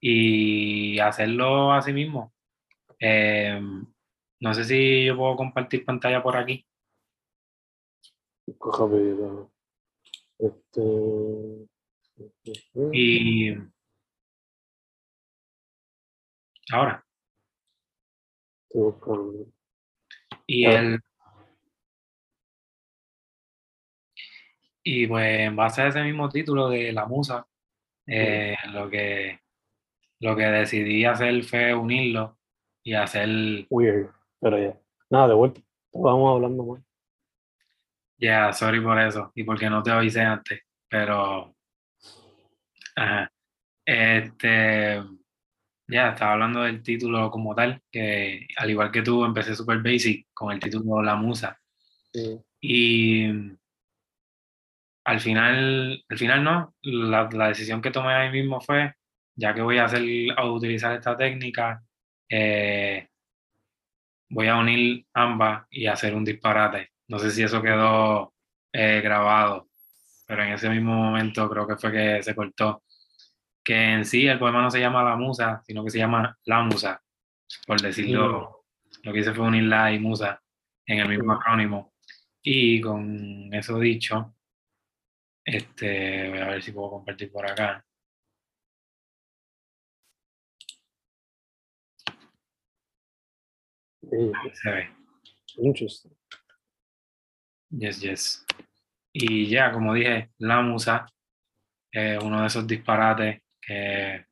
Y 0.00 0.98
hacerlo 0.98 1.72
así 1.72 1.92
mismo. 1.92 2.34
Em, 2.98 3.86
no 4.40 4.54
sé 4.54 4.64
si 4.64 5.04
yo 5.04 5.16
puedo 5.16 5.36
compartir 5.36 5.84
pantalla 5.84 6.22
por 6.22 6.36
aquí. 6.36 6.66
Este... 10.38 11.68
Y 12.92 13.54
ahora. 16.72 17.04
Y 20.46 20.64
el 20.66 21.00
y 24.88 25.06
pues 25.08 25.40
en 25.40 25.56
base 25.56 25.82
a 25.82 25.88
ese 25.88 26.02
mismo 26.02 26.28
título 26.28 26.68
de 26.68 26.92
La 26.92 27.06
Musa, 27.06 27.44
eh, 28.06 28.56
lo 28.72 28.88
que 28.88 29.40
lo 30.20 30.36
que 30.36 30.44
decidí 30.44 31.04
hacer 31.04 31.42
fue 31.42 31.74
unirlo 31.74 32.38
y 32.84 32.94
hacer 32.94 33.28
weird, 33.68 34.10
pero 34.40 34.58
ya. 34.58 34.80
Nada, 35.10 35.28
de 35.28 35.34
vuelta. 35.34 35.60
Vamos 35.92 36.36
hablando 36.36 36.64
más. 36.64 36.85
Ya, 38.18 38.52
sorry 38.52 38.80
por 38.80 38.98
eso 38.98 39.32
y 39.34 39.44
porque 39.44 39.68
no 39.70 39.82
te 39.82 39.90
avisé 39.90 40.22
antes, 40.22 40.60
pero 40.88 41.54
ajá. 42.96 43.30
Este 43.84 45.02
ya, 45.88 46.10
estaba 46.10 46.32
hablando 46.32 46.62
del 46.62 46.82
título 46.82 47.30
como 47.30 47.54
tal, 47.54 47.80
que 47.90 48.46
al 48.56 48.70
igual 48.70 48.90
que 48.90 49.02
tú, 49.02 49.24
empecé 49.24 49.54
super 49.54 49.78
basic 49.82 50.26
con 50.34 50.52
el 50.52 50.60
título 50.60 51.02
La 51.02 51.14
Musa. 51.16 51.60
Y 52.60 53.28
al 55.04 55.20
final, 55.20 56.04
al 56.08 56.18
final 56.18 56.42
no, 56.42 56.74
la, 56.82 57.28
la, 57.32 57.48
decisión 57.48 57.80
que 57.80 57.90
tomé 57.90 58.14
ahí 58.14 58.30
mismo 58.32 58.60
fue, 58.60 58.94
ya 59.36 59.54
que 59.54 59.62
voy 59.62 59.78
a 59.78 59.84
hacer, 59.84 60.02
a 60.36 60.50
utilizar 60.50 60.96
esta 60.96 61.16
técnica, 61.16 61.82
eh, 62.28 63.08
voy 64.30 64.48
a 64.48 64.56
unir 64.56 65.06
ambas 65.14 65.66
y 65.70 65.86
hacer 65.86 66.14
un 66.14 66.24
disparate. 66.24 66.90
No 67.08 67.18
sé 67.18 67.30
si 67.30 67.42
eso 67.42 67.62
quedó 67.62 68.34
eh, 68.72 69.00
grabado, 69.02 69.68
pero 70.26 70.42
en 70.42 70.52
ese 70.52 70.68
mismo 70.68 70.94
momento 70.94 71.48
creo 71.48 71.66
que 71.66 71.76
fue 71.76 71.92
que 71.92 72.22
se 72.22 72.34
cortó 72.34 72.82
que 73.66 73.74
en 73.74 74.04
sí 74.04 74.28
el 74.28 74.38
poema 74.38 74.62
no 74.62 74.70
se 74.70 74.78
llama 74.78 75.02
La 75.02 75.16
Musa, 75.16 75.60
sino 75.66 75.82
que 75.84 75.90
se 75.90 75.98
llama 75.98 76.38
La 76.44 76.62
Musa, 76.62 77.02
por 77.66 77.80
decirlo. 77.80 78.64
Lo 79.02 79.12
que 79.12 79.20
hice 79.20 79.34
fue 79.34 79.44
unir 79.44 79.64
la 79.64 79.92
y 79.92 79.98
musa 79.98 80.42
en 80.86 81.00
el 81.00 81.08
mismo 81.08 81.32
acrónimo. 81.32 81.92
Y 82.42 82.80
con 82.80 83.52
eso 83.52 83.78
dicho, 83.78 84.36
este, 85.44 86.30
voy 86.30 86.38
a 86.38 86.48
ver 86.48 86.62
si 86.62 86.72
puedo 86.72 86.90
compartir 86.90 87.30
por 87.30 87.48
acá. 87.48 87.84
se 94.54 94.70
ve. 94.70 94.90
Interesting. 95.56 96.12
Yes, 97.70 98.00
yes. 98.00 98.46
Y 99.12 99.48
ya, 99.48 99.72
como 99.72 99.94
dije, 99.94 100.30
la 100.38 100.60
musa 100.62 101.06
es 101.90 102.22
uno 102.22 102.40
de 102.42 102.46
esos 102.48 102.66
disparates 102.66 103.42
que 103.60 104.26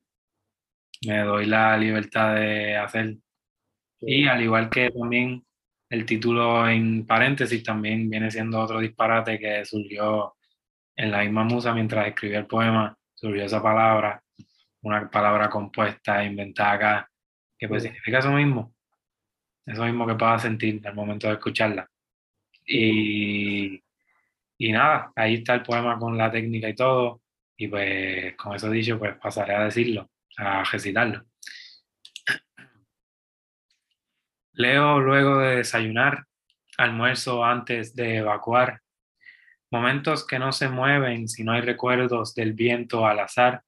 me 1.07 1.21
doy 1.21 1.47
la 1.47 1.77
libertad 1.77 2.35
de 2.37 2.77
hacer. 2.77 3.17
Y 4.01 4.27
al 4.29 4.43
igual 4.43 4.71
que 4.71 4.91
también 4.91 5.45
el 5.91 6.07
título 6.07 6.69
en 6.69 7.07
paréntesis 7.07 7.63
también 7.63 8.11
viene 8.11 8.31
siendo 8.31 8.61
otro 8.61 8.81
disparate 8.81 9.39
que 9.39 9.65
surgió 9.65 10.37
en 10.97 11.11
la 11.11 11.21
misma 11.23 11.45
musa 11.45 11.75
mientras 11.75 12.07
escribía 12.09 12.41
el 12.41 12.47
poema, 12.47 12.97
surgió 13.15 13.45
esa 13.45 13.63
palabra, 13.63 14.23
una 14.83 15.11
palabra 15.11 15.49
compuesta, 15.51 16.25
inventada 16.25 16.73
acá, 16.73 17.11
que 17.59 17.69
pues 17.69 17.83
significa 17.83 18.19
eso 18.19 18.33
mismo, 18.33 18.75
eso 19.67 19.85
mismo 19.85 20.07
que 20.07 20.15
puedas 20.15 20.43
sentir 20.43 20.87
al 20.87 20.95
momento 20.95 21.29
de 21.29 21.35
escucharla. 21.35 21.89
Y, 22.67 23.83
y 24.59 24.73
nada, 24.73 25.13
ahí 25.17 25.35
está 25.35 25.55
el 25.55 25.63
poema 25.63 25.99
con 25.99 26.17
la 26.17 26.31
técnica 26.31 26.69
y 26.69 26.75
todo, 26.75 27.23
y 27.57 27.69
pues 27.69 28.37
con 28.37 28.55
eso 28.55 28.71
dicho, 28.71 28.99
pues 28.99 29.17
pasaré 29.17 29.55
a 29.55 29.65
decirlo, 29.65 30.11
a 30.39 30.65
recitarlo. 30.65 31.25
Leo 34.53 35.01
luego 35.01 35.39
de 35.41 35.57
desayunar, 35.57 36.25
almuerzo 36.79 37.45
antes 37.45 37.95
de 37.95 38.19
evacuar, 38.19 38.81
momentos 39.71 40.25
que 40.25 40.39
no 40.39 40.53
se 40.53 40.69
mueven 40.69 41.27
si 41.29 41.43
no 41.43 41.53
hay 41.53 41.61
recuerdos 41.61 42.35
del 42.35 42.53
viento 42.53 43.07
al 43.07 43.19
azar, 43.19 43.63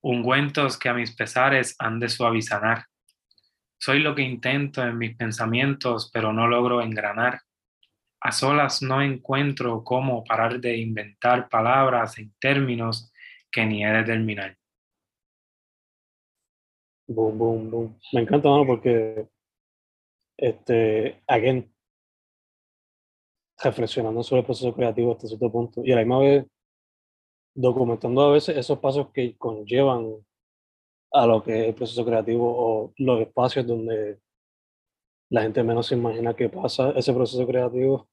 ungüentos 0.00 0.78
que 0.78 0.88
a 0.88 0.94
mis 0.94 1.14
pesares 1.14 1.76
han 1.78 2.00
de 2.00 2.08
suavizar. 2.08 2.86
Soy 3.78 4.00
lo 4.00 4.14
que 4.14 4.22
intento 4.22 4.82
en 4.82 4.98
mis 4.98 5.16
pensamientos, 5.16 6.10
pero 6.12 6.32
no 6.32 6.48
logro 6.48 6.82
engranar. 6.82 7.40
A 8.26 8.32
solas 8.32 8.82
no 8.82 9.00
encuentro 9.00 9.84
cómo 9.84 10.24
parar 10.24 10.60
de 10.60 10.76
inventar 10.76 11.48
palabras 11.48 12.18
en 12.18 12.34
términos 12.40 13.12
que 13.52 13.64
ni 13.64 13.84
he 13.84 13.88
de 13.88 14.02
terminar. 14.02 14.58
Boom, 17.06 17.38
boom, 17.38 17.70
boom. 17.70 18.00
Me 18.12 18.22
encanta, 18.22 18.48
mano, 18.48 18.66
porque 18.66 19.28
este, 20.36 21.22
again, 21.28 21.72
reflexionando 23.62 24.24
sobre 24.24 24.40
el 24.40 24.46
proceso 24.46 24.74
creativo 24.74 25.12
hasta 25.12 25.28
cierto 25.28 25.52
punto 25.52 25.82
y 25.84 25.92
a 25.92 25.94
la 25.94 26.00
misma 26.00 26.18
vez 26.18 26.46
documentando 27.54 28.22
a 28.22 28.32
veces 28.32 28.56
esos 28.56 28.80
pasos 28.80 29.12
que 29.12 29.36
conllevan 29.38 30.16
a 31.12 31.26
lo 31.28 31.44
que 31.44 31.60
es 31.60 31.68
el 31.68 31.74
proceso 31.76 32.04
creativo 32.04 32.44
o 32.44 32.92
los 32.96 33.20
espacios 33.20 33.68
donde 33.68 34.18
la 35.30 35.42
gente 35.42 35.62
menos 35.62 35.86
se 35.86 35.94
imagina 35.94 36.34
que 36.34 36.48
pasa 36.48 36.90
ese 36.90 37.12
proceso 37.12 37.46
creativo, 37.46 38.08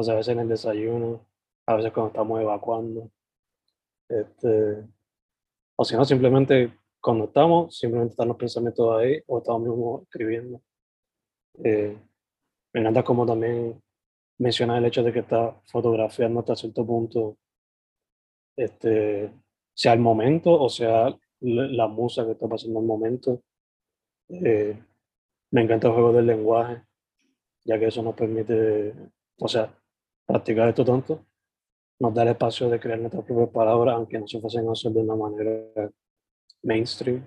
sea, 0.00 0.14
a 0.14 0.16
veces 0.18 0.32
en 0.34 0.40
el 0.40 0.48
desayuno, 0.48 1.26
a 1.66 1.74
veces 1.74 1.92
cuando 1.92 2.08
estamos 2.08 2.40
evacuando, 2.40 3.10
este, 4.08 4.84
o 5.76 5.84
si 5.84 5.96
no, 5.96 6.04
simplemente 6.04 6.78
cuando 7.00 7.24
estamos, 7.24 7.76
simplemente 7.76 8.12
están 8.12 8.28
los 8.28 8.36
pensamientos 8.36 8.96
ahí 8.96 9.20
o 9.26 9.38
estamos 9.38 9.62
mismo 9.62 10.02
escribiendo. 10.02 10.62
Eh, 11.64 11.98
me 12.72 12.80
encanta 12.80 13.02
como 13.02 13.26
también 13.26 13.82
menciona 14.38 14.78
el 14.78 14.84
hecho 14.84 15.02
de 15.02 15.12
que 15.12 15.20
está 15.20 15.60
fotografiando 15.64 16.40
hasta 16.40 16.56
cierto 16.56 16.86
punto, 16.86 17.38
este, 18.56 19.32
sea 19.74 19.94
el 19.94 20.00
momento 20.00 20.60
o 20.60 20.68
sea 20.68 21.16
la 21.40 21.88
musa 21.88 22.24
que 22.24 22.32
está 22.32 22.48
pasando 22.48 22.80
el 22.80 22.86
momento. 22.86 23.42
Eh, 24.28 24.80
me 25.50 25.62
encanta 25.62 25.88
el 25.88 25.94
juego 25.94 26.12
del 26.12 26.26
lenguaje, 26.26 26.82
ya 27.64 27.78
que 27.78 27.86
eso 27.86 28.02
nos 28.02 28.14
permite, 28.14 28.94
o 29.38 29.48
sea, 29.48 29.74
practicar 30.32 30.66
esto 30.70 30.82
tanto, 30.82 31.26
nos 32.00 32.14
da 32.14 32.22
el 32.22 32.28
espacio 32.28 32.70
de 32.70 32.80
crear 32.80 32.98
nuestras 32.98 33.22
propias 33.22 33.50
palabras, 33.50 33.96
aunque 33.96 34.18
no 34.18 34.26
se 34.26 34.40
fuesen 34.40 34.66
a 34.66 34.72
hacer 34.72 34.90
de 34.92 35.00
una 35.00 35.14
manera 35.14 35.90
mainstream. 36.62 37.22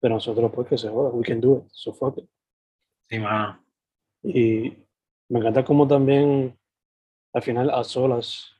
Pero 0.00 0.14
nosotros, 0.14 0.50
pues, 0.52 0.68
que 0.68 0.76
se 0.76 0.88
joda, 0.88 1.10
we 1.10 1.22
can 1.22 1.40
do 1.40 1.58
it, 1.58 1.64
so 1.70 1.92
fuck 1.92 2.18
it. 2.18 2.28
Sí, 3.08 3.18
mano. 3.20 3.64
Y 4.24 4.76
me 5.28 5.38
encanta 5.38 5.64
como 5.64 5.86
también, 5.86 6.58
al 7.32 7.42
final, 7.42 7.70
a 7.70 7.84
solas, 7.84 8.56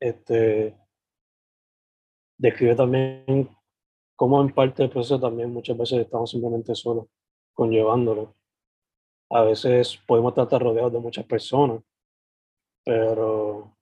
este, 0.00 0.76
describe 2.36 2.74
también 2.74 3.48
cómo 4.16 4.42
en 4.42 4.52
parte 4.52 4.82
del 4.82 4.90
proceso 4.90 5.20
también 5.20 5.52
muchas 5.52 5.78
veces 5.78 6.00
estamos 6.00 6.30
simplemente 6.30 6.74
solos, 6.74 7.06
conllevándolo. 7.54 8.34
A 9.30 9.42
veces 9.42 10.00
podemos 10.04 10.36
estar 10.36 10.60
rodeados 10.60 10.92
de 10.92 10.98
muchas 10.98 11.24
personas, 11.26 11.80
pero 12.90 13.72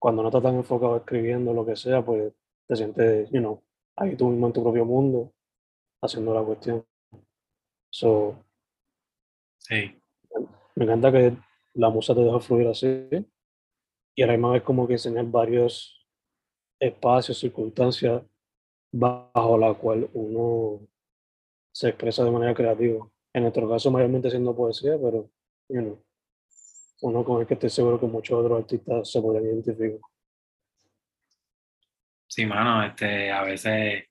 cuando 0.00 0.22
no 0.22 0.28
estás 0.30 0.42
tan 0.42 0.54
enfocado 0.54 0.96
escribiendo 0.96 1.52
lo 1.52 1.66
que 1.66 1.76
sea, 1.76 2.02
pues 2.02 2.32
te 2.66 2.74
sientes, 2.74 3.30
you 3.30 3.38
know, 3.38 3.62
ahí 3.96 4.16
tú 4.16 4.30
mismo 4.30 4.46
en 4.46 4.54
tu 4.54 4.62
propio 4.62 4.86
mundo, 4.86 5.34
haciendo 6.00 6.32
la 6.32 6.42
cuestión. 6.42 6.86
So, 7.90 8.34
sí. 9.58 9.94
Me 10.74 10.84
encanta 10.86 11.12
que 11.12 11.36
la 11.74 11.90
musa 11.90 12.14
te 12.14 12.22
deja 12.22 12.40
fluir 12.40 12.68
así. 12.68 13.08
Y 14.14 14.22
ahora 14.22 14.32
mismo 14.38 14.54
es 14.54 14.62
como 14.62 14.86
que 14.86 14.94
enseñar 14.94 15.26
varios 15.26 16.02
espacios, 16.80 17.38
circunstancias 17.38 18.22
bajo 18.90 19.58
la 19.58 19.74
cual 19.74 20.08
uno 20.14 20.80
se 21.74 21.90
expresa 21.90 22.24
de 22.24 22.30
manera 22.30 22.54
creativa. 22.54 23.06
En 23.34 23.42
nuestro 23.42 23.68
caso, 23.68 23.90
mayormente 23.90 24.28
haciendo 24.28 24.56
poesía, 24.56 24.96
pero 24.98 25.28
you 25.68 25.82
know, 25.82 26.05
uno 27.02 27.24
con 27.24 27.40
el 27.40 27.46
que 27.46 27.54
estoy 27.54 27.70
seguro 27.70 28.00
que 28.00 28.06
muchos 28.06 28.38
otros 28.38 28.60
artistas 28.60 29.10
se 29.10 29.20
pueden 29.20 29.44
identificar. 29.44 30.00
Sí, 32.28 32.44
mano, 32.46 32.82
este, 32.84 33.30
a 33.30 33.42
veces 33.42 34.04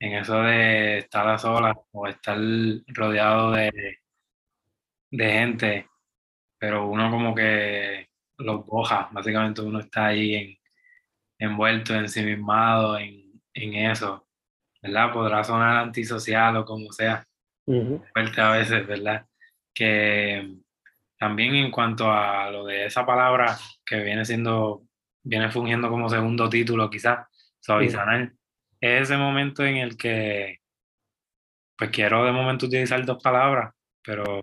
en 0.00 0.12
eso 0.14 0.40
de 0.42 0.98
estar 0.98 1.26
a 1.28 1.38
solas 1.38 1.76
o 1.92 2.06
estar 2.06 2.38
rodeado 2.88 3.52
de, 3.52 3.98
de 5.10 5.32
gente, 5.32 5.88
pero 6.58 6.88
uno 6.88 7.10
como 7.10 7.34
que 7.34 8.08
los 8.38 8.64
boja, 8.64 9.08
básicamente 9.12 9.62
uno 9.62 9.80
está 9.80 10.06
ahí 10.06 10.34
en, 10.34 10.58
envuelto, 11.38 11.94
ensimismado 11.94 12.98
en, 12.98 13.40
en 13.54 13.74
eso, 13.90 14.26
¿verdad? 14.82 15.12
Podrá 15.12 15.44
sonar 15.44 15.76
antisocial 15.76 16.56
o 16.56 16.64
como 16.64 16.92
sea, 16.92 17.26
fuerte 17.64 18.40
a 18.40 18.50
veces, 18.52 18.86
¿verdad? 18.86 19.26
Que 19.74 20.56
también 21.18 21.54
en 21.56 21.70
cuanto 21.70 22.10
a 22.12 22.50
lo 22.50 22.64
de 22.64 22.86
esa 22.86 23.04
palabra 23.04 23.58
que 23.84 24.00
viene 24.00 24.24
siendo, 24.24 24.84
viene 25.22 25.50
fungiendo 25.50 25.88
como 25.88 26.08
segundo 26.08 26.48
título 26.48 26.88
quizás, 26.88 27.26
suavizar, 27.60 28.32
es 28.80 29.02
ese 29.02 29.16
momento 29.16 29.64
en 29.64 29.76
el 29.76 29.96
que 29.96 30.60
pues 31.76 31.90
quiero 31.90 32.24
de 32.24 32.32
momento 32.32 32.66
utilizar 32.66 33.04
dos 33.04 33.22
palabras, 33.22 33.74
pero 34.02 34.42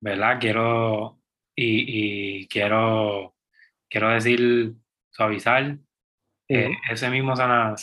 ¿verdad? 0.00 0.38
Quiero 0.40 1.20
y, 1.54 2.46
quiero 2.48 3.34
quiero 3.88 4.10
decir 4.10 4.74
suavizar 5.10 5.78
eh, 6.48 6.70
ese 6.90 7.10
mismo 7.10 7.34
sanar, 7.36 7.76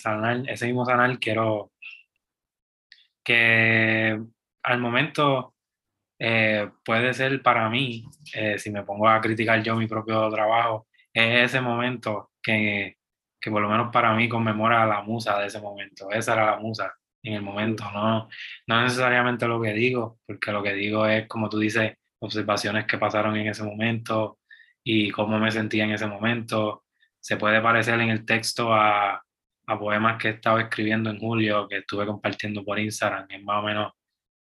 ese 0.50 0.66
mismo 0.68 0.86
sanar 0.86 1.20
quiero 1.20 1.72
que 3.24 4.20
al 4.64 4.80
momento 4.80 5.55
eh, 6.20 6.70
puede 6.84 7.14
ser 7.14 7.42
para 7.42 7.70
mí, 7.70 8.06
eh, 8.34 8.58
si 8.60 8.72
me 8.72 8.84
pongo 8.84 9.10
a 9.10 9.22
criticar 9.22 9.62
yo 9.64 9.76
mi 9.76 9.88
propio 9.88 10.30
trabajo, 10.30 10.88
es 11.14 11.52
ese 11.52 11.62
momento 11.62 12.32
que 12.42 12.98
que 13.46 13.52
por 13.52 13.62
lo 13.62 13.70
menos 13.70 13.92
para 13.94 14.16
mí 14.16 14.28
conmemora 14.28 14.88
la 14.88 15.04
musa 15.04 15.40
de 15.40 15.46
ese 15.46 15.62
momento. 15.62 16.10
Esa 16.10 16.34
era 16.34 16.48
la 16.48 16.58
musa 16.58 16.92
en 17.22 17.34
el 17.34 17.44
momento, 17.44 17.84
no, 17.92 18.28
no 18.66 18.82
necesariamente 18.82 19.48
lo 19.48 19.62
que 19.62 19.72
digo, 19.72 20.20
porque 20.26 20.52
lo 20.52 20.64
que 20.64 20.74
digo 20.74 21.06
es, 21.06 21.28
como 21.28 21.48
tú 21.48 21.60
dices, 21.60 21.94
observaciones 22.20 22.86
que 22.88 22.98
pasaron 22.98 23.38
en 23.38 23.48
ese 23.48 23.64
momento 23.64 24.40
y 24.84 25.12
cómo 25.12 25.38
me 25.38 25.52
sentía 25.52 25.84
en 25.84 25.92
ese 25.92 26.08
momento. 26.08 26.86
Se 27.20 27.38
puede 27.38 27.62
parecer 27.62 28.00
en 28.00 28.10
el 28.10 28.26
texto 28.26 28.74
a, 28.74 29.24
a 29.68 29.80
poemas 29.80 30.18
que 30.20 30.30
he 30.30 30.32
estado 30.32 30.58
escribiendo 30.58 31.12
en 31.12 31.20
julio, 31.20 31.68
que 31.68 31.78
estuve 31.78 32.08
compartiendo 32.08 32.66
por 32.66 32.80
Instagram, 32.80 33.28
es 33.30 33.44
más 33.44 33.64
o 33.64 33.68
menos 33.68 33.94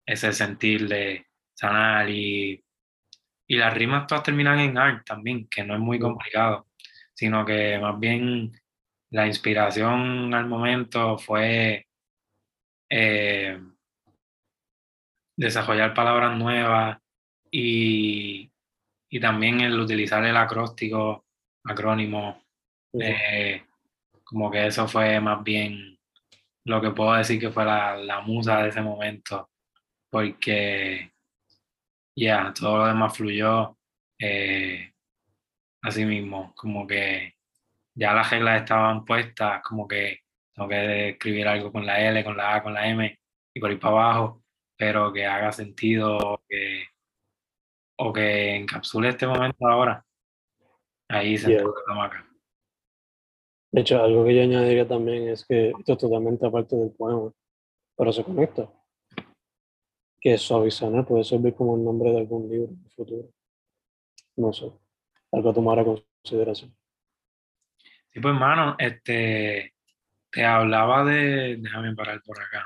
ese 0.06 0.32
sentir 0.32 0.86
de 0.88 1.26
sanar 1.54 2.08
y, 2.10 2.62
y 3.46 3.56
las 3.56 3.74
rimas 3.74 4.06
todas 4.06 4.24
terminan 4.24 4.60
en 4.60 4.78
art 4.78 5.04
también, 5.06 5.48
que 5.48 5.64
no 5.64 5.74
es 5.74 5.80
muy 5.80 5.98
complicado, 5.98 6.68
sino 7.14 7.44
que 7.44 7.78
más 7.78 7.98
bien 8.00 8.52
la 9.10 9.26
inspiración 9.26 10.32
al 10.34 10.46
momento 10.46 11.18
fue 11.18 11.86
eh, 12.90 13.58
desarrollar 15.36 15.94
palabras 15.94 16.36
nuevas 16.36 16.98
y, 17.50 18.50
también 19.20 19.60
el 19.60 19.78
utilizar 19.78 20.24
el 20.24 20.36
acróstico, 20.36 21.26
acrónimo, 21.64 22.42
eh, 22.94 23.62
como 24.24 24.50
que 24.50 24.66
eso 24.66 24.88
fue 24.88 25.20
más 25.20 25.44
bien 25.44 25.98
lo 26.64 26.80
que 26.80 26.90
puedo 26.90 27.12
decir 27.12 27.38
que 27.38 27.50
fue 27.50 27.64
la, 27.64 28.22
musa 28.24 28.62
de 28.62 28.70
ese 28.70 28.80
momento, 28.80 29.50
porque 30.10 31.11
ya, 32.14 32.52
todo 32.58 32.78
lo 32.78 32.86
demás 32.86 33.16
fluyó 33.16 33.76
eh, 34.18 34.92
así 35.82 36.04
mismo, 36.04 36.52
como 36.54 36.86
que 36.86 37.34
ya 37.94 38.14
las 38.14 38.30
reglas 38.30 38.62
estaban 38.62 39.04
puestas, 39.04 39.62
como 39.62 39.86
que 39.86 40.20
tengo 40.54 40.68
que 40.68 41.10
escribir 41.10 41.48
algo 41.48 41.72
con 41.72 41.86
la 41.86 42.00
L, 42.00 42.24
con 42.24 42.36
la 42.36 42.56
A, 42.56 42.62
con 42.62 42.74
la 42.74 42.88
M 42.88 43.18
y 43.54 43.60
por 43.60 43.70
ahí 43.70 43.76
para 43.76 43.94
abajo, 43.94 44.42
pero 44.76 45.12
que 45.12 45.26
haga 45.26 45.52
sentido 45.52 46.16
o 46.16 46.42
que, 46.48 46.84
o 47.98 48.12
que 48.12 48.56
encapsule 48.56 49.10
este 49.10 49.26
momento 49.26 49.66
ahora. 49.66 50.04
Ahí 51.08 51.36
se 51.36 51.50
Yeah. 51.50 51.62
yeah. 51.62 52.04
acá. 52.04 52.26
De 53.72 53.80
hecho, 53.80 54.02
algo 54.02 54.24
que 54.24 54.34
yo 54.34 54.42
añadiría 54.42 54.86
también 54.86 55.28
es 55.28 55.46
que 55.46 55.70
esto 55.70 55.92
es 55.92 55.98
totalmente 55.98 56.46
aparte 56.46 56.76
del 56.76 56.90
poema, 56.90 57.32
pero 57.96 58.12
se 58.12 58.22
conecta. 58.22 58.70
Que 60.22 60.38
Suavizana 60.38 61.04
puede 61.04 61.24
servir 61.24 61.54
como 61.54 61.76
el 61.76 61.84
nombre 61.84 62.10
de 62.12 62.18
algún 62.18 62.48
libro 62.48 62.72
futuro. 62.94 63.28
No 64.36 64.52
sé. 64.52 64.70
Algo 65.32 65.50
a 65.50 65.54
tomar 65.54 65.78
a 65.78 65.84
consideración. 65.84 66.76
Sí, 68.12 68.20
pues 68.20 68.34
hermano, 68.34 68.76
este, 68.78 69.74
te 70.30 70.44
hablaba 70.44 71.04
de, 71.04 71.56
déjame 71.58 71.94
parar 71.94 72.22
por 72.22 72.40
acá. 72.40 72.64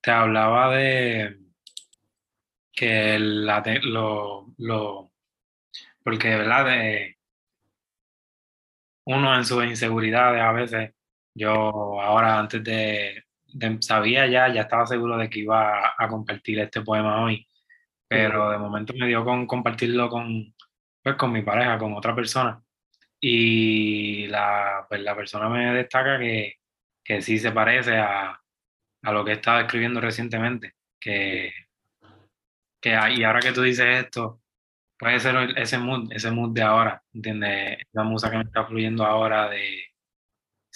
Te 0.00 0.10
hablaba 0.10 0.74
de 0.76 1.38
que 2.72 3.18
la, 3.18 3.62
lo, 3.82 4.46
lo, 4.58 5.12
porque, 6.04 6.28
¿verdad? 6.36 6.66
De, 6.66 7.16
uno 9.06 9.34
en 9.36 9.44
sus 9.44 9.64
inseguridades 9.64 10.40
a 10.42 10.52
veces, 10.52 10.94
yo 11.34 11.50
ahora 12.00 12.38
antes 12.38 12.62
de, 12.64 13.24
sabía 13.80 14.26
ya, 14.26 14.52
ya 14.52 14.62
estaba 14.62 14.86
seguro 14.86 15.16
de 15.18 15.30
que 15.30 15.40
iba 15.40 15.86
a, 15.86 15.94
a 15.98 16.08
compartir 16.08 16.58
este 16.60 16.82
poema 16.82 17.22
hoy, 17.24 17.46
pero 18.08 18.50
de 18.50 18.58
momento 18.58 18.94
me 18.94 19.06
dio 19.06 19.24
con 19.24 19.46
compartirlo 19.46 20.08
con, 20.08 20.54
pues, 21.02 21.16
con 21.16 21.32
mi 21.32 21.42
pareja, 21.42 21.78
con 21.78 21.94
otra 21.94 22.14
persona. 22.14 22.62
Y 23.20 24.26
la, 24.28 24.86
pues, 24.88 25.00
la 25.02 25.16
persona 25.16 25.48
me 25.48 25.72
destaca 25.74 26.18
que, 26.18 26.56
que 27.04 27.22
sí 27.22 27.38
se 27.38 27.52
parece 27.52 27.98
a, 27.98 28.40
a 29.02 29.12
lo 29.12 29.24
que 29.24 29.32
he 29.32 29.34
estado 29.34 29.60
escribiendo 29.60 30.00
recientemente. 30.00 30.74
Que, 31.00 31.52
que, 32.80 32.90
y 33.16 33.24
ahora 33.24 33.40
que 33.40 33.52
tú 33.52 33.62
dices 33.62 34.04
esto, 34.04 34.42
puede 34.98 35.20
ser 35.20 35.36
ese 35.58 35.78
mood, 35.78 36.12
ese 36.12 36.30
mood 36.30 36.54
de 36.54 36.62
ahora, 36.62 37.02
¿entiendes? 37.14 37.78
La 37.92 38.04
música 38.04 38.30
que 38.32 38.38
me 38.38 38.44
está 38.44 38.64
fluyendo 38.66 39.04
ahora 39.04 39.48
de, 39.48 39.84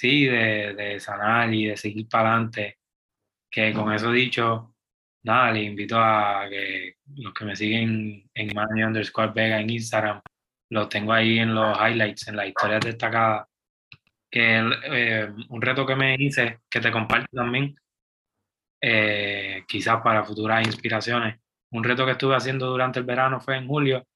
sí, 0.00 0.24
de, 0.26 0.74
de 0.74 1.00
sanar 1.00 1.52
y 1.52 1.66
de 1.66 1.76
seguir 1.76 2.08
para 2.08 2.32
adelante. 2.32 2.78
Que 3.50 3.72
con 3.72 3.92
eso 3.92 4.12
dicho, 4.12 4.74
nada, 5.24 5.52
les 5.52 5.66
invito 5.66 5.98
a 5.98 6.46
que 6.48 6.96
los 7.16 7.34
que 7.34 7.44
me 7.44 7.56
siguen 7.56 8.30
en 8.34 8.54
Manny 8.54 8.82
underscore 8.84 9.32
Vega 9.34 9.60
en 9.60 9.70
Instagram, 9.70 10.20
los 10.70 10.88
tengo 10.88 11.12
ahí 11.12 11.38
en 11.38 11.54
los 11.54 11.76
highlights, 11.78 12.28
en 12.28 12.36
las 12.36 12.48
historias 12.48 12.80
destacadas. 12.80 13.46
Que 14.30 14.62
eh, 14.84 15.28
un 15.48 15.60
reto 15.60 15.84
que 15.86 15.96
me 15.96 16.14
hice, 16.18 16.60
que 16.70 16.80
te 16.80 16.92
comparto 16.92 17.28
también, 17.32 17.76
eh, 18.80 19.64
quizás 19.68 20.00
para 20.02 20.24
futuras 20.24 20.66
inspiraciones. 20.66 21.40
Un 21.72 21.84
reto 21.84 22.06
que 22.06 22.12
estuve 22.12 22.36
haciendo 22.36 22.66
durante 22.66 23.00
el 23.00 23.04
verano 23.04 23.40
fue 23.40 23.56
en 23.56 23.66
julio, 23.66 24.06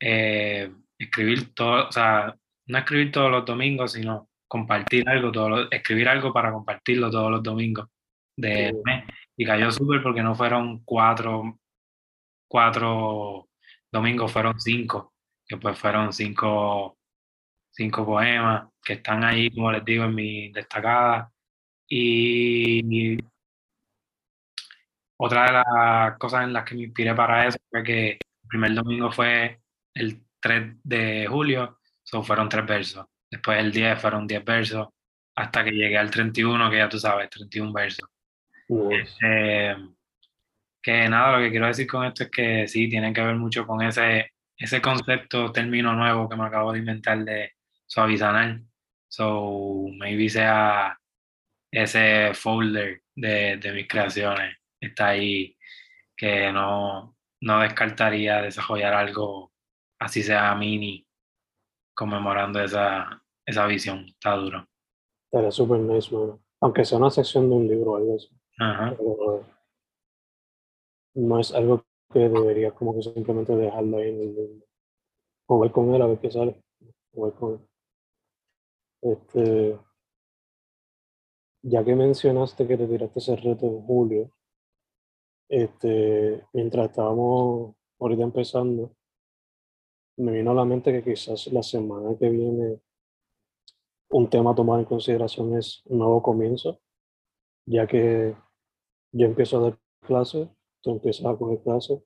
eh, 0.00 0.72
escribir 0.98 1.54
todo, 1.54 1.88
o 1.88 1.92
sea, 1.92 2.34
no 2.66 2.78
escribir 2.78 3.12
todos 3.12 3.30
los 3.30 3.44
domingos, 3.44 3.92
sino 3.92 4.27
compartir 4.48 5.08
algo, 5.08 5.32
todo 5.32 5.48
lo, 5.48 5.70
escribir 5.70 6.08
algo 6.08 6.32
para 6.32 6.52
compartirlo 6.52 7.10
todos 7.10 7.30
los 7.30 7.42
domingos 7.42 7.88
del 8.36 8.76
mes. 8.84 9.04
Y 9.36 9.46
cayó 9.46 9.70
súper 9.70 10.02
porque 10.02 10.22
no 10.22 10.34
fueron 10.34 10.80
cuatro, 10.84 11.58
cuatro 12.48 13.48
domingos, 13.92 14.32
fueron 14.32 14.60
cinco, 14.60 15.14
que 15.46 15.56
pues 15.58 15.78
fueron 15.78 16.12
cinco, 16.12 16.98
cinco 17.70 18.04
poemas 18.06 18.68
que 18.82 18.94
están 18.94 19.24
ahí, 19.24 19.50
como 19.50 19.72
les 19.72 19.84
digo, 19.84 20.04
en 20.04 20.14
mi 20.14 20.50
destacada. 20.52 21.32
Y, 21.88 23.16
y 23.16 23.18
otra 25.16 25.46
de 25.46 25.52
las 25.52 26.18
cosas 26.18 26.44
en 26.44 26.52
las 26.52 26.64
que 26.64 26.74
me 26.74 26.84
inspiré 26.84 27.14
para 27.14 27.46
eso 27.46 27.58
fue 27.70 27.82
que 27.82 28.10
el 28.12 28.18
primer 28.48 28.74
domingo 28.74 29.10
fue 29.10 29.60
el 29.94 30.22
3 30.40 30.76
de 30.84 31.26
julio, 31.28 31.78
so 32.02 32.22
fueron 32.22 32.48
tres 32.48 32.66
versos. 32.66 33.06
Después 33.30 33.58
el 33.58 33.72
10 33.72 34.00
fueron 34.00 34.26
10 34.26 34.44
versos, 34.44 34.88
hasta 35.34 35.64
que 35.64 35.70
llegué 35.70 35.98
al 35.98 36.10
31, 36.10 36.70
que 36.70 36.76
ya 36.78 36.88
tú 36.88 36.98
sabes, 36.98 37.30
31 37.30 37.72
versos. 37.72 38.08
Nice. 38.68 39.14
Eh, 39.22 39.76
que 40.82 41.08
nada, 41.08 41.36
lo 41.36 41.44
que 41.44 41.50
quiero 41.50 41.66
decir 41.66 41.86
con 41.86 42.04
esto 42.04 42.24
es 42.24 42.30
que 42.30 42.68
sí, 42.68 42.88
tienen 42.88 43.12
que 43.12 43.20
ver 43.20 43.34
mucho 43.36 43.66
con 43.66 43.82
ese, 43.82 44.32
ese 44.56 44.80
concepto, 44.80 45.52
término 45.52 45.92
nuevo 45.94 46.28
que 46.28 46.36
me 46.36 46.46
acabo 46.46 46.72
de 46.72 46.78
inventar 46.80 47.18
de 47.24 47.52
suavizar. 47.86 48.60
So, 49.08 49.86
maybe 49.98 50.28
sea 50.28 50.98
ese 51.70 52.32
folder 52.34 53.02
de, 53.14 53.56
de 53.58 53.72
mis 53.72 53.88
creaciones 53.88 54.58
está 54.80 55.08
ahí, 55.08 55.56
que 56.16 56.52
no, 56.52 57.16
no 57.40 57.60
descartaría 57.60 58.42
desarrollar 58.42 58.94
algo, 58.94 59.52
así 59.98 60.22
sea 60.22 60.54
mini, 60.54 61.06
conmemorando 61.98 62.62
esa, 62.62 63.20
esa 63.44 63.66
visión. 63.66 64.06
Está 64.06 64.36
duro. 64.36 64.64
Era 65.32 65.50
súper 65.50 65.80
nice. 65.80 66.14
Aunque 66.60 66.84
sea 66.84 66.98
una 66.98 67.10
sección 67.10 67.50
de 67.50 67.56
un 67.56 67.66
libro 67.66 67.92
o 67.92 67.96
algo 67.96 68.14
así. 68.14 68.28
Ajá. 68.60 68.94
Pero, 68.96 69.44
no 71.16 71.40
es 71.40 71.52
algo 71.52 71.82
que 72.12 72.20
debería 72.20 72.70
como 72.70 72.94
que 72.94 73.02
simplemente 73.02 73.54
dejarlo 73.56 73.98
ahí 73.98 74.10
en 74.10 74.20
el 74.20 74.34
libro. 74.34 74.66
Jugar 75.48 75.72
con 75.72 75.92
él 75.92 76.02
a 76.02 76.06
ver 76.06 76.20
qué 76.20 76.30
sale. 76.30 76.62
Jugar 77.12 77.32
con 77.34 77.52
él. 77.54 77.68
Este, 79.02 79.78
ya 81.62 81.84
que 81.84 81.96
mencionaste 81.96 82.66
que 82.66 82.76
te 82.76 82.86
tiraste 82.86 83.18
ese 83.18 83.36
reto 83.36 83.66
en 83.66 83.82
julio, 83.82 84.30
este, 85.48 86.46
mientras 86.52 86.90
estábamos 86.90 87.74
ahorita 87.98 88.22
empezando, 88.22 88.94
me 90.18 90.32
vino 90.32 90.50
a 90.50 90.54
la 90.54 90.64
mente 90.64 90.92
que 90.92 91.02
quizás 91.02 91.46
la 91.52 91.62
semana 91.62 92.16
que 92.18 92.28
viene 92.28 92.80
un 94.10 94.28
tema 94.28 94.50
a 94.52 94.54
tomar 94.54 94.80
en 94.80 94.86
consideración 94.86 95.56
es 95.56 95.82
un 95.86 95.98
nuevo 95.98 96.22
comienzo, 96.22 96.80
ya 97.66 97.86
que 97.86 98.34
yo 99.12 99.26
empiezo 99.26 99.58
a 99.58 99.70
dar 99.70 99.78
clases, 100.00 100.48
tú 100.82 100.90
empiezas 100.90 101.26
a 101.26 101.36
coger 101.36 101.60
clases. 101.62 102.00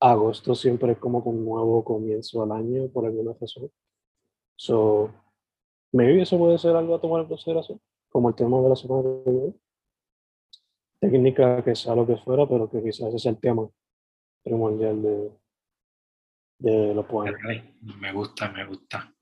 Agosto 0.00 0.54
siempre 0.54 0.92
es 0.92 0.98
como 0.98 1.20
un 1.20 1.44
nuevo 1.44 1.84
comienzo 1.84 2.42
al 2.42 2.52
año 2.52 2.88
por 2.88 3.06
alguna 3.06 3.32
razón. 3.40 3.70
So, 4.56 5.10
maybe 5.92 6.22
eso 6.22 6.38
puede 6.38 6.58
ser 6.58 6.74
algo 6.74 6.94
a 6.94 7.00
tomar 7.00 7.22
en 7.22 7.28
consideración, 7.28 7.80
como 8.10 8.28
el 8.28 8.34
tema 8.34 8.60
de 8.60 8.68
la 8.68 8.76
semana 8.76 9.02
que 9.02 9.30
viene 9.30 9.54
técnica 11.00 11.62
que 11.64 11.74
sea 11.76 11.94
lo 11.94 12.06
que 12.06 12.16
fuera, 12.16 12.48
pero 12.48 12.70
que 12.70 12.82
quizás 12.82 13.08
ese 13.08 13.16
es 13.16 13.26
el 13.26 13.38
tema 13.38 13.68
primordial 14.44 15.02
de, 15.02 15.41
de 16.62 16.94
los 16.94 17.06
poemas. 17.06 17.40
Me 17.98 18.12
gusta, 18.12 18.50
me 18.50 18.64
gusta. 18.64 19.12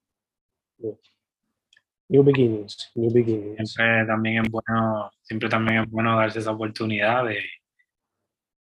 New 2.09 2.23
beginnings, 2.25 2.91
new 2.95 3.11
beginnings. 3.13 3.73
Siempre 3.73 4.07
también 4.07 4.45
es 4.45 4.51
bueno, 4.51 5.11
siempre 5.23 5.49
también 5.49 5.83
es 5.83 5.91
bueno 5.91 6.17
darse 6.17 6.41
esa 6.41 6.51
oportunidad 6.51 7.25
de, 7.25 7.43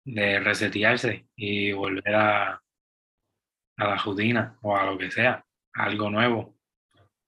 de 0.05 0.39
resetearse 0.39 1.27
y 1.35 1.71
volver 1.71 2.15
a, 2.15 2.61
a 3.77 3.87
la 3.87 3.95
rutina 3.97 4.57
o 4.61 4.77
a 4.77 4.85
lo 4.85 4.97
que 4.97 5.09
sea, 5.09 5.43
algo 5.73 6.09
nuevo. 6.09 6.55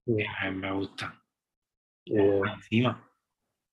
Yeah. 0.06 0.51
Me 0.51 0.71
gusta. 0.71 1.19
Yeah. 2.06 2.53
Encima. 2.53 3.10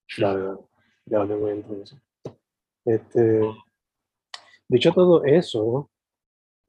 Claro, 0.08 0.70
ya 1.04 1.18
lo 1.18 1.28
tengo 1.28 1.48
entonces. 1.50 2.00
Este, 2.84 3.40
dicho 4.66 4.92
todo 4.92 5.24
eso, 5.24 5.89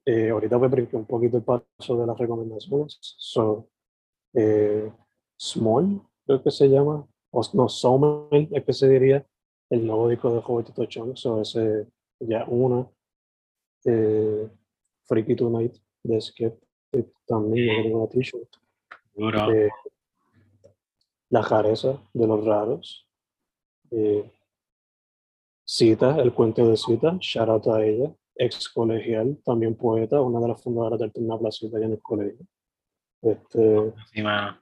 eh, 0.04 0.30
ahorita 0.30 0.58
me 0.58 0.68
brinqué 0.68 0.96
un 0.96 1.06
poquito 1.06 1.36
el 1.36 1.44
paso 1.44 1.96
de 1.96 2.06
las 2.06 2.18
recomendaciones. 2.18 2.98
So, 3.00 3.68
eh, 4.34 4.90
Small, 5.38 6.02
creo 6.26 6.42
que 6.42 6.50
se 6.50 6.68
llama, 6.68 7.06
o 7.30 7.42
no, 7.54 7.68
Summer, 7.68 8.48
es 8.50 8.64
que 8.64 8.72
se 8.72 8.88
diría, 8.88 9.26
el 9.70 9.86
nuevo 9.86 10.08
disco 10.08 10.32
de 10.32 10.40
Roberto 10.40 10.84
Chong. 10.86 11.16
So, 11.16 11.40
ese 11.40 11.86
ya 12.20 12.44
una. 12.46 12.88
Eh, 13.84 14.48
Freaky 15.04 15.34
Tonight 15.34 15.76
de 16.04 16.20
Skep, 16.20 16.62
también 17.26 17.82
tengo 17.82 17.98
una 17.98 18.08
t-shirt. 18.08 18.48
Eh, 19.16 19.68
la 21.30 21.42
Jareza 21.42 22.00
de 22.12 22.26
los 22.26 22.44
Raros. 22.44 23.06
Eh, 23.90 24.30
Cita, 25.64 26.18
el 26.20 26.32
cuento 26.32 26.68
de 26.68 26.76
Cita, 26.76 27.16
shout 27.20 27.48
out 27.48 27.66
a 27.68 27.84
ella, 27.84 28.14
ex 28.36 28.68
colegial, 28.68 29.38
también 29.44 29.76
poeta, 29.76 30.20
una 30.20 30.40
de 30.40 30.48
las 30.48 30.62
fundadoras 30.62 30.98
del 30.98 31.08
Alterna 31.08 31.38
Placita 31.38 31.76
allá 31.76 31.86
en 31.86 31.92
el 31.92 32.02
colegio. 32.02 32.46
Este, 33.22 33.94
Sí, 34.12 34.22
mano. 34.22 34.58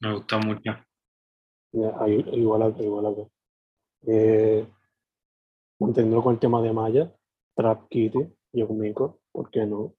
Me 0.00 0.14
gustó 0.14 0.38
mucho. 0.38 0.72
igual 1.72 2.62
acá, 2.62 2.82
igual 2.82 3.06
acá. 3.06 3.22
Eh, 4.06 4.66
manteniendo 5.78 6.22
con 6.22 6.34
el 6.34 6.40
tema 6.40 6.62
de 6.62 6.72
Maya, 6.72 7.14
Trap 7.54 7.88
Kitty, 7.88 8.32
yo 8.52 8.66
conmigo, 8.66 9.20
¿por 9.30 9.50
qué 9.50 9.66
no? 9.66 9.94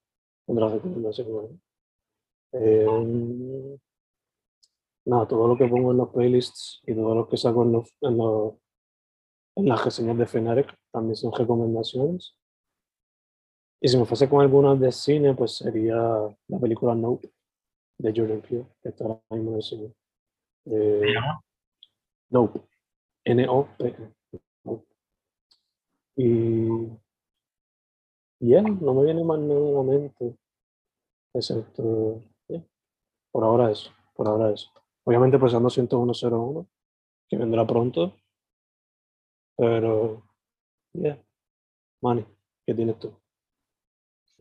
Otra 0.48 0.70
recomendación. 0.70 1.62
Eh, 2.54 3.78
nada, 5.06 5.28
todo 5.28 5.48
lo 5.48 5.56
que 5.56 5.68
pongo 5.68 5.92
en 5.92 5.98
los 5.98 6.10
playlists 6.10 6.82
y 6.88 6.96
todo 6.96 7.14
lo 7.14 7.28
que 7.28 7.38
saco 7.38 7.64
en 7.64 7.72
los, 7.74 7.96
en 8.02 8.18
los 8.18 8.56
en 9.56 9.68
las 9.68 9.84
reseñas 9.84 10.18
de 10.18 10.26
Fenarek 10.26 10.74
también 10.92 11.16
son 11.16 11.34
recomendaciones. 11.34 12.36
Y 13.84 13.88
si 13.88 13.98
me 13.98 14.06
fuese 14.06 14.30
con 14.30 14.42
algunas 14.42 14.80
de 14.80 14.92
cine, 14.92 15.34
pues 15.34 15.58
sería 15.58 15.96
la 15.96 16.60
película 16.60 16.94
Nope 16.94 17.32
de 17.98 18.14
Jordan 18.16 18.42
Peele, 18.42 18.68
que 18.82 18.90
está 18.90 19.06
ahora 19.06 19.22
mismo 19.32 19.52
en 19.52 19.56
el 19.56 19.64
cine. 19.64 19.94
Eh. 20.66 21.14
Nope. 22.30 22.62
N-O-P-E. 23.26 24.14
Nope. 24.64 24.86
Y. 26.16 26.68
Y 28.40 28.50
ya, 28.50 28.62
no 28.62 28.94
me 28.94 29.04
viene 29.06 29.24
más 29.24 29.40
nada 29.40 29.60
a 29.60 29.72
la 29.72 29.84
mente. 29.84 30.36
Excepto. 31.34 32.22
ya, 32.50 32.64
Por 33.32 33.44
ahora 33.44 33.72
eso. 33.72 33.92
Por 34.16 34.28
ahora 34.28 34.52
eso. 34.52 34.70
Obviamente, 35.06 35.40
pues 35.40 35.56
ando 35.56 35.70
10101, 35.70 36.68
que 37.30 37.38
vendrá 37.38 37.66
pronto. 37.66 38.14
Pero. 39.58 40.24
Ya. 40.94 41.18
Manny, 42.02 42.26
¿qué 42.66 42.74
tienes 42.76 43.00
tú? 43.00 43.21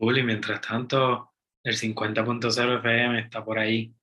Full, 0.01 0.17
y 0.17 0.23
mientras 0.23 0.61
tanto, 0.61 1.31
el 1.63 1.75
50.0 1.75 2.79
FM 2.79 3.19
está 3.19 3.45
por 3.45 3.59
ahí 3.59 3.93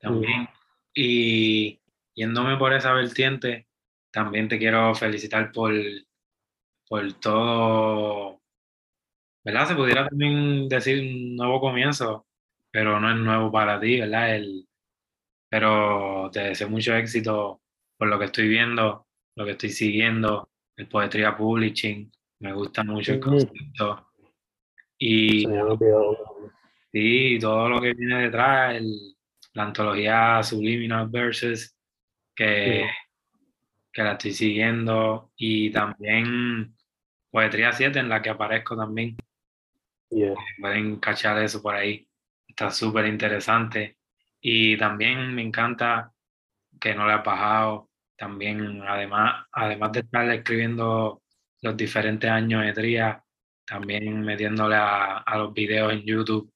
también. 0.00 0.48
Y 0.94 1.78
yéndome 2.14 2.56
por 2.56 2.72
esa 2.72 2.94
vertiente, 2.94 3.68
también 4.10 4.48
te 4.48 4.58
quiero 4.58 4.94
felicitar 4.94 5.52
por, 5.52 5.74
por 6.88 7.12
todo, 7.20 8.40
¿verdad? 9.44 9.68
Se 9.68 9.74
pudiera 9.74 10.08
también 10.08 10.66
decir 10.66 10.98
un 11.00 11.36
nuevo 11.36 11.60
comienzo, 11.60 12.26
pero 12.70 12.98
no 12.98 13.10
es 13.10 13.16
nuevo 13.18 13.52
para 13.52 13.78
ti, 13.78 14.00
¿verdad? 14.00 14.36
El, 14.36 14.66
pero 15.50 16.30
te 16.32 16.40
deseo 16.40 16.70
mucho 16.70 16.96
éxito 16.96 17.60
por 17.98 18.08
lo 18.08 18.18
que 18.18 18.24
estoy 18.24 18.48
viendo, 18.48 19.06
lo 19.36 19.44
que 19.44 19.50
estoy 19.50 19.68
siguiendo, 19.68 20.48
el 20.78 20.88
Poetría 20.88 21.36
Publishing, 21.36 22.10
me 22.40 22.54
gusta 22.54 22.82
mucho 22.82 23.12
el 23.12 23.18
Ujú. 23.18 23.28
concepto. 23.28 24.03
Y 24.98 25.42
Se 25.42 25.48
me. 25.48 25.62
Sí, 26.92 27.38
todo 27.40 27.68
lo 27.68 27.80
que 27.80 27.92
viene 27.92 28.22
detrás, 28.22 28.76
el- 28.76 29.16
la 29.54 29.64
antología 29.64 30.42
Subliminal 30.42 31.08
Verses, 31.08 31.76
que, 32.34 32.88
que 33.92 34.02
la 34.02 34.12
estoy 34.12 34.32
siguiendo, 34.32 35.32
y 35.36 35.70
también 35.70 36.74
Poetría 37.30 37.72
7, 37.72 37.98
en 37.98 38.08
la 38.08 38.22
que 38.22 38.30
aparezco 38.30 38.76
también. 38.76 39.16
Yeah. 40.10 40.34
Pueden 40.60 40.96
cachar 41.00 41.42
eso 41.42 41.60
por 41.60 41.74
ahí. 41.74 42.08
Está 42.46 42.70
súper 42.70 43.06
interesante. 43.06 43.98
Y 44.40 44.76
también 44.76 45.34
me 45.34 45.42
encanta 45.42 46.12
que 46.80 46.94
no 46.94 47.06
le 47.06 47.14
has 47.14 47.24
bajado. 47.24 47.90
También, 48.16 48.82
además, 48.82 49.46
además 49.50 49.92
de 49.92 50.00
estar 50.00 50.30
escribiendo 50.30 51.22
los 51.62 51.76
diferentes 51.76 52.30
años 52.30 52.62
de 52.64 52.72
tría, 52.72 53.23
también 53.66 54.20
metiéndole 54.20 54.76
a, 54.76 55.18
a 55.18 55.38
los 55.38 55.52
videos 55.52 55.92
en 55.92 56.02
YouTube. 56.02 56.52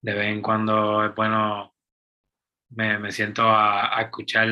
De 0.00 0.14
vez 0.14 0.26
en 0.26 0.42
cuando 0.42 1.04
es 1.04 1.14
bueno, 1.14 1.74
me, 2.70 2.98
me 2.98 3.12
siento 3.12 3.42
a, 3.42 3.96
a 3.98 4.02
escuchar. 4.02 4.48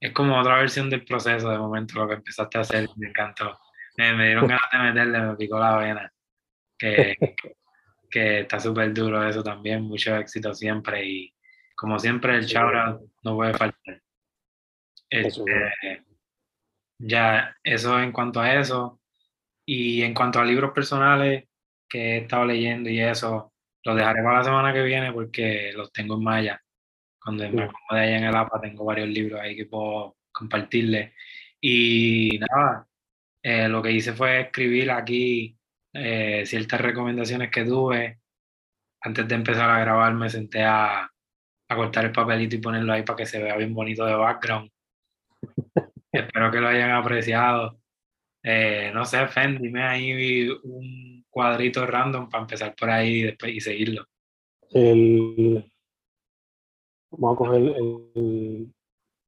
Es 0.00 0.12
como 0.12 0.38
otra 0.38 0.56
versión 0.56 0.90
del 0.90 1.04
proceso 1.04 1.50
de 1.50 1.58
momento 1.58 1.98
lo 1.98 2.08
que 2.08 2.14
empezaste 2.14 2.58
a 2.58 2.62
hacer. 2.62 2.88
Me 2.96 3.08
encantó. 3.08 3.58
Me, 3.96 4.12
me 4.14 4.26
dieron 4.26 4.46
ganas 4.48 4.70
de 4.72 4.78
meterle, 4.78 5.20
me 5.20 5.36
picó 5.36 5.58
la 5.58 5.76
vena. 5.76 6.12
Que, 6.78 7.16
que 8.10 8.40
está 8.40 8.60
súper 8.60 8.92
duro 8.92 9.26
eso 9.28 9.42
también, 9.42 9.82
mucho 9.82 10.14
éxito 10.16 10.54
siempre 10.54 11.04
y 11.04 11.34
como 11.74 11.98
siempre 11.98 12.36
el 12.36 12.44
shout 12.46 13.00
no 13.22 13.34
puede 13.34 13.54
faltar. 13.54 14.02
Este, 15.08 16.04
ya, 16.98 17.54
eso 17.62 18.00
en 18.00 18.12
cuanto 18.12 18.40
a 18.40 18.54
eso 18.54 19.00
y 19.66 20.02
en 20.02 20.14
cuanto 20.14 20.40
a 20.40 20.44
libros 20.44 20.72
personales 20.72 21.44
que 21.88 22.14
he 22.14 22.18
estado 22.18 22.46
leyendo 22.46 22.88
y 22.90 23.00
eso, 23.00 23.52
los 23.84 23.96
dejaré 23.96 24.22
para 24.22 24.38
la 24.38 24.44
semana 24.44 24.72
que 24.72 24.82
viene 24.82 25.12
porque 25.12 25.72
los 25.74 25.92
tengo 25.92 26.14
en 26.16 26.24
maya. 26.24 26.62
Cuando 27.22 27.44
me 27.44 27.50
Sí. 27.50 27.58
acomode 27.60 28.00
allá 28.06 28.18
en 28.18 28.24
el 28.24 28.36
APA 28.36 28.60
tengo 28.60 28.84
varios 28.84 29.08
libros 29.08 29.40
ahí 29.40 29.56
que 29.56 29.66
puedo 29.66 30.16
compartirles. 30.32 31.12
Y 31.60 32.38
nada, 32.40 32.86
eh, 33.42 33.68
lo 33.68 33.82
que 33.82 33.92
hice 33.92 34.12
fue 34.12 34.40
escribir 34.42 34.90
aquí 34.90 35.56
eh, 35.94 36.44
ciertas 36.46 36.80
recomendaciones 36.80 37.50
que 37.50 37.64
tuve. 37.64 38.20
Antes 39.02 39.26
de 39.28 39.34
empezar 39.34 39.70
a 39.70 39.80
grabar 39.80 40.14
me 40.14 40.28
senté 40.30 40.62
a, 40.64 41.02
a 41.68 41.76
cortar 41.76 42.04
el 42.06 42.12
papelito 42.12 42.56
y 42.56 42.60
ponerlo 42.60 42.92
ahí 42.92 43.02
para 43.02 43.16
que 43.18 43.26
se 43.26 43.42
vea 43.42 43.56
bien 43.56 43.74
bonito 43.74 44.04
de 44.06 44.14
background. 44.14 44.70
Espero 46.12 46.50
que 46.50 46.60
lo 46.60 46.68
hayan 46.68 46.90
apreciado. 46.92 47.80
Eh, 48.48 48.92
no 48.94 49.04
sé, 49.04 49.26
Fen, 49.26 49.58
dime 49.60 49.82
ahí 49.82 50.48
un 50.48 51.26
cuadrito 51.28 51.84
random 51.84 52.28
para 52.28 52.42
empezar 52.42 52.76
por 52.76 52.88
ahí 52.88 53.14
y, 53.14 53.22
después, 53.22 53.52
y 53.52 53.60
seguirlo. 53.60 54.06
El, 54.70 55.68
vamos 57.10 57.34
a 57.34 57.38
coger 57.38 57.62
el, 57.62 58.12
el, 58.14 58.74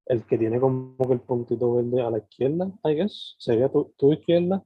el 0.06 0.24
que 0.24 0.38
tiene 0.38 0.60
como 0.60 0.96
que 0.96 1.14
el 1.14 1.20
puntito 1.20 1.74
verde 1.74 2.00
a 2.00 2.10
la 2.10 2.18
izquierda, 2.18 2.70
I 2.84 2.94
guess. 2.94 3.34
Sería 3.40 3.68
tu, 3.68 3.92
tu 3.98 4.12
izquierda. 4.12 4.64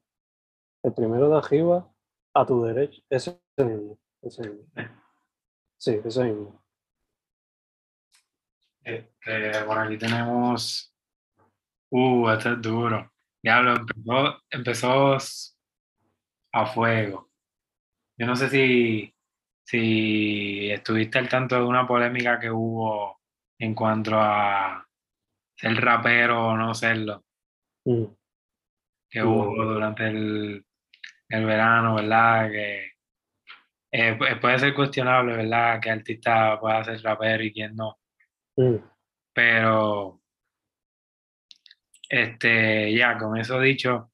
El 0.83 0.93
primero 0.93 1.31
de 1.31 1.39
arriba 1.39 1.91
a 2.35 2.45
tu 2.45 2.63
derecha. 2.63 3.01
Ese 3.09 3.41
mismo. 3.57 3.99
Ese 4.21 4.51
mismo. 4.51 4.67
Sí, 5.79 5.99
ese 6.05 6.25
mismo. 6.25 6.63
Este, 8.85 9.65
por 9.65 9.79
aquí 9.79 9.97
tenemos. 9.97 10.95
Uh, 11.89 12.29
este 12.29 12.51
es 12.51 12.61
duro. 12.61 13.12
Diablo, 13.43 13.75
empezó, 13.75 14.43
empezó 14.51 15.17
a 16.53 16.67
fuego. 16.67 17.31
Yo 18.19 18.27
no 18.27 18.37
sé 18.37 18.49
si, 18.49 19.15
si 19.65 20.71
estuviste 20.71 21.19
al 21.19 21.29
tanto 21.29 21.57
de 21.57 21.65
una 21.65 21.87
polémica 21.87 22.39
que 22.39 22.51
hubo 22.51 23.21
en 23.59 23.75
cuanto 23.75 24.13
a 24.19 24.87
ser 25.57 25.75
rapero 25.81 26.49
o 26.49 26.57
no 26.57 26.75
serlo, 26.75 27.25
Mm, 27.85 28.05
que 29.11 29.23
hubo 29.25 29.65
durante 29.65 30.07
el, 30.07 30.65
el 31.29 31.45
verano, 31.45 31.97
¿verdad? 31.97 32.49
Que 32.51 32.93
eh, 33.91 34.17
pu- 34.17 34.41
puede 34.41 34.59
ser 34.61 34.73
cuestionable, 34.75 35.37
¿verdad? 35.37 35.81
Que 35.81 35.91
artista 35.91 36.59
pueda 36.61 36.85
ser 36.85 37.03
rapero 37.03 37.43
y 37.43 37.53
quién 37.53 37.75
no. 37.75 37.99
mm, 38.57 38.77
Pero, 39.35 40.22
este, 42.13 42.93
ya, 42.95 43.17
con 43.17 43.39
eso 43.39 43.59
dicho, 43.59 44.11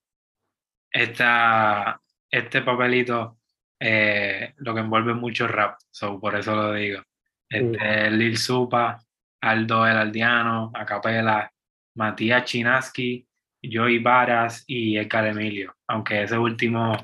esta, 0.88 2.00
este 2.30 2.62
papelito 2.62 3.40
eh, 3.80 4.54
lo 4.58 4.72
que 4.72 4.80
envuelve 4.80 5.14
mucho 5.14 5.48
rap, 5.48 5.78
so, 5.90 6.20
por 6.20 6.36
eso 6.36 6.54
lo 6.54 6.72
digo. 6.74 7.02
Este, 7.48 8.10
Lil 8.12 8.38
Supa, 8.38 9.02
Aldo 9.40 9.84
El 9.84 9.96
Aldiano, 9.96 10.70
Acapela, 10.74 11.50
Matías 11.96 12.44
Chinaski, 12.44 13.26
Joey 13.60 13.98
Varas 13.98 14.62
y 14.68 14.96
Edgar 14.96 15.26
Emilio. 15.26 15.74
Aunque 15.88 16.22
ese 16.22 16.38
último, 16.38 16.96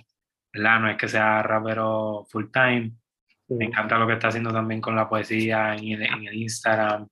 ¿verdad? 0.52 0.78
No 0.78 0.90
es 0.90 0.96
que 0.96 1.08
sea 1.08 1.42
rapero 1.42 2.24
full 2.30 2.52
time, 2.52 2.92
me 3.48 3.64
encanta 3.64 3.98
lo 3.98 4.06
que 4.06 4.12
está 4.12 4.28
haciendo 4.28 4.52
también 4.52 4.80
con 4.80 4.94
la 4.94 5.08
poesía 5.08 5.74
en 5.74 5.88
el, 5.88 6.02
en 6.02 6.28
el 6.28 6.34
Instagram 6.34 7.08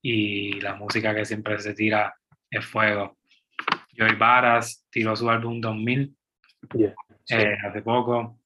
y 0.00 0.58
la 0.60 0.74
música 0.74 1.14
que 1.14 1.26
siempre 1.26 1.58
se 1.58 1.74
tira 1.74 2.14
es 2.50 2.64
fuego. 2.64 3.18
Joey 3.98 4.14
Varas 4.16 4.86
tiró 4.90 5.14
su 5.16 5.28
álbum 5.30 5.60
2000 5.60 6.16
Yeah, 6.74 6.94
sí. 7.24 7.34
eh, 7.36 7.56
hace 7.64 7.82
poco. 7.82 8.40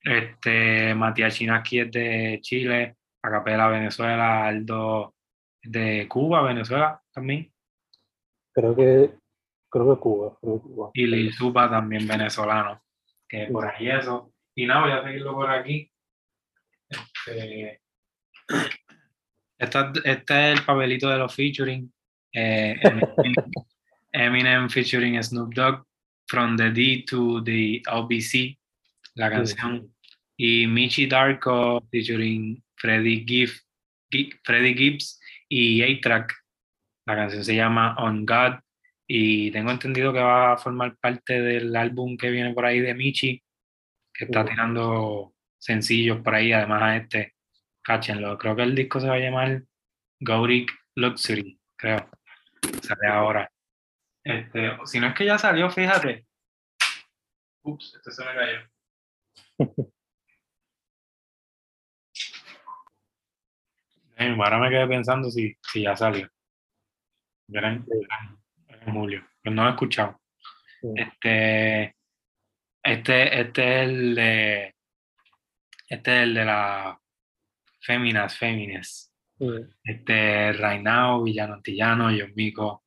Este, 0.00 0.94
Matías 0.94 1.34
Chinaski 1.34 1.80
es 1.80 1.90
de 1.90 2.38
Chile, 2.40 2.96
Acapela 3.22 3.68
Venezuela, 3.68 4.46
Aldo 4.46 5.14
de 5.62 6.06
Cuba, 6.08 6.42
Venezuela 6.42 7.00
también, 7.12 7.52
Creo 8.52 8.74
que 8.74 9.10
creo 9.68 9.94
que 9.94 10.00
Cuba. 10.00 10.38
Creo 10.40 10.54
que 10.56 10.62
Cuba. 10.62 10.90
y 10.94 11.06
Lil 11.06 11.32
Supa 11.34 11.68
también 11.68 12.06
venezolano, 12.06 12.82
que 13.28 13.46
por 13.48 13.66
ahí 13.66 13.90
eso. 13.90 14.32
Y 14.54 14.64
nada, 14.66 14.80
voy 14.82 14.92
a 14.92 15.02
seguirlo 15.04 15.34
por 15.34 15.50
aquí. 15.50 15.90
Este, 17.26 17.80
este 20.04 20.52
es 20.52 20.58
el 20.58 20.64
papelito 20.64 21.08
de 21.10 21.18
los 21.18 21.34
featuring. 21.34 21.92
eh, 22.32 22.74
Eminem 24.16 24.68
featuring 24.70 25.20
Snoop 25.22 25.54
Dogg, 25.54 25.82
From 26.28 26.56
the 26.56 26.70
D 26.70 27.04
to 27.08 27.42
the 27.44 27.82
LBC, 27.86 28.58
la 29.14 29.30
canción. 29.30 29.92
Y 30.38 30.66
Michi 30.66 31.06
Darko 31.06 31.86
featuring 31.90 32.62
Freddie, 32.76 33.24
Giff, 33.26 33.60
Gi- 34.10 34.32
Freddie 34.44 34.74
Gibbs 34.74 35.20
y 35.48 35.82
A-Track. 35.82 36.34
La 37.06 37.14
canción 37.14 37.44
se 37.44 37.54
llama 37.54 37.94
On 37.98 38.26
God 38.26 38.54
y 39.06 39.50
tengo 39.52 39.70
entendido 39.70 40.12
que 40.12 40.18
va 40.18 40.54
a 40.54 40.56
formar 40.58 40.96
parte 40.96 41.40
del 41.40 41.74
álbum 41.76 42.16
que 42.16 42.28
viene 42.30 42.52
por 42.52 42.66
ahí 42.66 42.80
de 42.80 42.92
Michi, 42.94 43.40
que 44.12 44.24
está 44.24 44.44
tirando 44.44 45.32
sencillos 45.58 46.20
por 46.22 46.34
ahí, 46.34 46.52
además 46.52 46.82
a 46.82 46.96
este, 46.96 47.34
cáchenlo. 47.82 48.36
Creo 48.36 48.56
que 48.56 48.62
el 48.62 48.74
disco 48.74 48.98
se 49.00 49.08
va 49.08 49.14
a 49.14 49.20
llamar 49.20 49.62
Gauric 50.18 50.72
Luxury, 50.96 51.58
creo. 51.76 52.10
Sale 52.82 53.06
ahora. 53.08 53.48
Este, 54.26 54.76
si 54.86 54.98
no 54.98 55.06
es 55.06 55.14
que 55.14 55.24
ya 55.24 55.38
salió, 55.38 55.70
fíjate. 55.70 56.26
Ups, 57.62 57.94
este 57.94 58.10
se 58.10 58.24
me 58.24 58.34
cayó. 58.34 58.68
Ahora 64.18 64.58
me 64.58 64.70
quedé 64.70 64.88
pensando 64.88 65.30
si, 65.30 65.56
si 65.62 65.82
ya 65.82 65.94
salió. 65.96 66.28
Era 67.48 67.72
en, 67.72 67.86
era 68.68 68.82
en 68.84 68.92
julio, 68.92 69.24
pero 69.40 69.54
no 69.54 69.62
lo 69.62 69.68
he 69.68 69.72
escuchado. 69.72 70.20
Sí. 70.80 70.88
Este, 70.96 71.94
este, 72.82 73.40
este 73.40 73.82
es 73.82 73.88
el 73.88 74.14
de, 74.16 74.74
este 75.88 76.16
es 76.16 76.22
el 76.24 76.34
de 76.34 76.44
la 76.44 77.00
Féminas, 77.80 78.36
Fémines. 78.36 79.12
Mm, 79.38 79.70
Este, 79.84 80.52
Rainao, 80.52 81.22
Villano 81.22 81.54
Antillano, 81.54 82.06
John 82.06 82.32
Mico, 82.34 82.82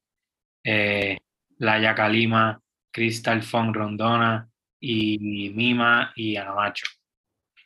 eh, 0.65 1.17
Laia 1.59 1.93
Kalima, 1.93 2.61
Crystal 2.91 3.41
Fong 3.43 3.73
Rondona 3.73 4.49
y 4.79 5.51
Mima 5.53 6.11
y 6.15 6.35
Anamacho. 6.35 6.87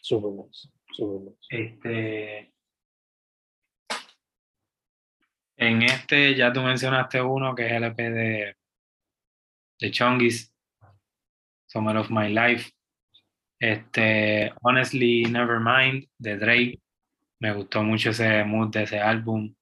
Super 0.02 0.32
nice. 0.32 0.70
Super 0.92 1.22
nice. 1.22 1.38
Este, 1.50 2.54
en 5.58 5.82
este 5.84 6.36
ya 6.36 6.52
tú 6.52 6.62
mencionaste 6.62 7.22
uno 7.22 7.56
que 7.56 7.68
es 7.68 7.72
el 7.72 7.84
EP 7.84 7.98
de, 7.98 8.56
de 9.80 9.92
Chongis, 9.92 10.54
Summer 11.68 11.98
of 11.98 12.10
My 12.10 12.30
Life. 12.30 12.72
Este, 13.60 14.52
Honestly 14.62 15.24
Nevermind 15.24 16.10
de 16.18 16.38
Drake. 16.38 16.80
Me 17.40 17.54
gustó 17.54 17.84
mucho 17.84 18.10
ese 18.10 18.44
mood 18.44 18.72
de 18.72 18.84
ese 18.84 19.00
álbum. 19.00 19.54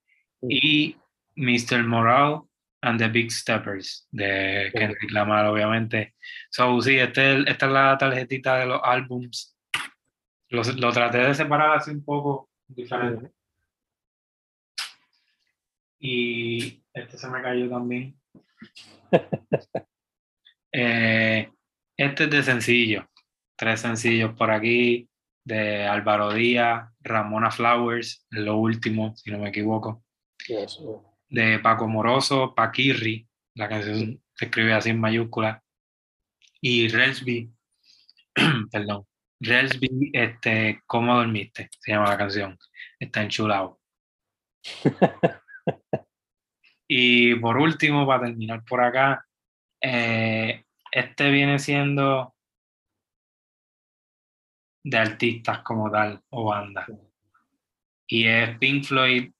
Y 0.42 0.96
Mr. 1.36 1.84
Morale 1.84 2.42
and 2.82 2.98
the 2.98 3.08
Big 3.08 3.30
Steppers 3.30 4.06
de 4.10 4.70
Kendrick 4.74 5.10
Lamar, 5.12 5.46
obviamente. 5.46 6.14
So, 6.50 6.80
sí, 6.80 6.98
este, 6.98 7.48
esta 7.48 7.66
es 7.66 7.72
la 7.72 7.96
tarjetita 7.96 8.58
de 8.58 8.66
los 8.66 8.80
álbums. 8.82 9.56
Lo, 10.48 10.62
lo 10.62 10.92
traté 10.92 11.18
de 11.18 11.34
separar 11.34 11.76
así 11.76 11.92
un 11.92 12.04
poco 12.04 12.50
diferente. 12.66 13.30
Y 15.98 16.82
este 16.92 17.16
se 17.16 17.28
me 17.28 17.40
cayó 17.42 17.68
también. 17.70 18.18
Eh, 20.74 21.52
este 21.98 22.24
es 22.24 22.30
de 22.30 22.42
sencillo. 22.42 23.06
Tres 23.56 23.80
sencillos 23.80 24.32
por 24.32 24.50
aquí. 24.50 25.06
De 25.44 25.84
Álvaro 25.84 26.32
Díaz, 26.32 26.88
Ramona 27.00 27.50
Flowers, 27.50 28.26
lo 28.30 28.56
último, 28.56 29.14
si 29.14 29.30
no 29.30 29.38
me 29.38 29.50
equivoco. 29.50 30.02
yes, 30.48 30.78
yeah. 30.78 31.11
De 31.32 31.58
Paco 31.58 31.88
Moroso, 31.88 32.54
Paquirri, 32.54 33.26
la 33.54 33.68
canción 33.68 34.22
se 34.34 34.44
escribe 34.44 34.74
así 34.74 34.90
en 34.90 35.00
mayúscula. 35.00 35.62
Y 36.60 36.88
Relsby, 36.88 37.50
perdón, 38.70 39.06
Relsby, 39.40 40.10
este, 40.12 40.82
¿Cómo 40.86 41.16
dormiste? 41.16 41.68
Se 41.80 41.92
llama 41.92 42.10
la 42.10 42.18
canción. 42.18 42.58
Está 43.00 43.22
enchulado. 43.22 43.80
Y 46.94 47.36
por 47.36 47.56
último, 47.56 48.06
para 48.06 48.26
terminar 48.26 48.62
por 48.66 48.82
acá, 48.82 49.26
eh, 49.80 50.62
este 50.90 51.30
viene 51.30 51.58
siendo 51.58 52.34
de 54.84 54.98
artistas 54.98 55.60
como 55.62 55.90
tal 55.90 56.22
o 56.28 56.50
banda. 56.50 56.86
Y 58.06 58.26
es 58.26 58.58
Pink 58.58 58.84
Floyd. 58.84 59.32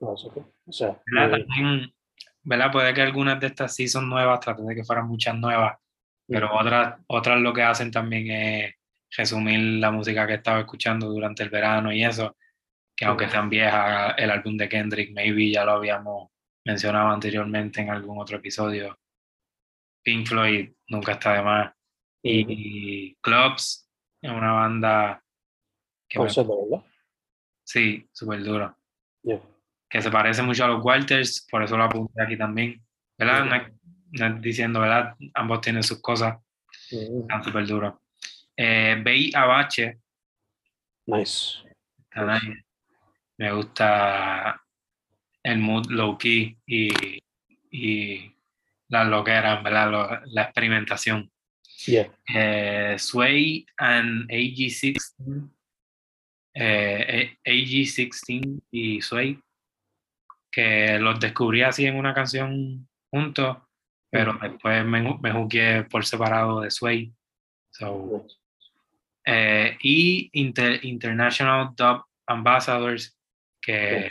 Eso 0.00 0.30
fue. 0.30 0.42
O 0.66 0.72
sea, 0.72 1.00
¿verdad? 1.06 1.38
eh, 1.40 1.44
También, 1.46 1.94
¿verdad? 2.42 2.72
Puede 2.72 2.94
que 2.94 3.02
algunas 3.02 3.40
de 3.40 3.46
estas 3.48 3.74
sí 3.74 3.88
son 3.88 4.08
nuevas, 4.08 4.40
traté 4.40 4.62
de 4.62 4.74
que 4.74 4.84
fueran 4.84 5.06
muchas 5.08 5.34
nuevas, 5.36 5.78
pero 6.26 6.54
otras, 6.54 7.00
otras 7.06 7.40
lo 7.40 7.52
que 7.52 7.62
hacen 7.62 7.90
también 7.90 8.30
es 8.30 8.74
resumir 9.16 9.58
la 9.80 9.90
música 9.90 10.26
que 10.26 10.34
estaba 10.34 10.60
escuchando 10.60 11.08
durante 11.08 11.42
el 11.42 11.50
verano 11.50 11.92
y 11.92 12.04
eso, 12.04 12.36
que 12.94 13.04
aunque 13.04 13.28
sean 13.28 13.48
viejas, 13.48 14.14
el 14.18 14.30
álbum 14.30 14.56
de 14.56 14.68
Kendrick, 14.68 15.12
maybe 15.14 15.50
ya 15.50 15.64
lo 15.64 15.72
habíamos 15.72 16.30
mencionado 16.64 17.08
anteriormente 17.10 17.80
en 17.80 17.90
algún 17.90 18.18
otro 18.20 18.38
episodio. 18.38 18.98
Pink 20.02 20.26
Floyd 20.26 20.70
nunca 20.88 21.12
está 21.12 21.34
de 21.34 21.42
más. 21.42 21.72
Y 22.22 23.14
Clubs 23.16 23.88
es 24.20 24.30
una 24.30 24.52
banda 24.52 25.22
que 26.08 26.18
me- 26.18 26.24
concepto, 26.24 26.64
¿verdad? 26.68 26.84
sí, 27.64 28.08
súper 28.12 28.42
duro. 28.42 28.76
Yeah. 29.22 29.40
Que 29.88 30.02
se 30.02 30.10
parece 30.10 30.42
mucho 30.42 30.64
a 30.64 30.68
los 30.68 30.84
Walters, 30.84 31.46
por 31.50 31.62
eso 31.62 31.76
lo 31.76 31.84
apunté 31.84 32.22
aquí 32.22 32.36
también. 32.36 32.82
¿Verdad? 33.18 33.44
No 33.44 33.54
es, 33.54 33.72
no 34.12 34.26
es 34.26 34.42
diciendo, 34.42 34.80
¿verdad? 34.80 35.14
Ambos 35.34 35.60
tienen 35.60 35.82
sus 35.82 36.00
cosas, 36.02 36.36
están 36.90 37.42
súper 37.44 37.66
duros. 37.66 37.94
Eh, 38.56 39.00
Bey 39.02 39.30
Abache, 39.34 39.98
Nice. 41.06 41.58
está 41.98 42.34
nice. 42.34 42.64
me 43.38 43.52
gusta 43.52 44.60
el 45.42 45.58
mood 45.58 45.86
low 45.90 46.18
key 46.18 46.58
y, 46.66 46.90
y 47.70 48.32
las 48.88 49.06
loqueras, 49.06 49.62
¿verdad? 49.62 49.90
Lo- 49.90 50.20
la 50.26 50.42
experimentación. 50.42 51.30
Yeah. 51.86 52.10
Eh, 52.34 52.96
Sway 52.98 53.64
and 53.76 54.28
AG16, 54.30 54.96
eh, 56.54 57.36
AG16 57.44 58.62
y 58.70 59.00
Sway, 59.02 59.38
que 60.56 60.98
los 60.98 61.20
descubrí 61.20 61.60
así 61.60 61.84
en 61.84 61.96
una 61.96 62.14
canción 62.14 62.88
juntos, 63.10 63.58
pero 64.10 64.32
Mm. 64.32 64.40
después 64.40 64.84
me, 64.86 65.18
me 65.20 65.30
jugué 65.32 65.82
por 65.84 66.06
separado 66.06 66.62
de 66.62 66.70
Sway. 66.70 67.12
So, 67.72 68.26
eh, 69.26 69.76
y 69.82 70.30
Inter- 70.32 70.82
International 70.82 71.74
Dub 71.76 72.04
Ambassadors, 72.26 73.18
que 73.60 74.10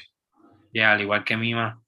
ya 0.71 0.91
al 0.91 1.01
igual 1.01 1.23
que 1.23 1.35
Mima, 1.35 1.81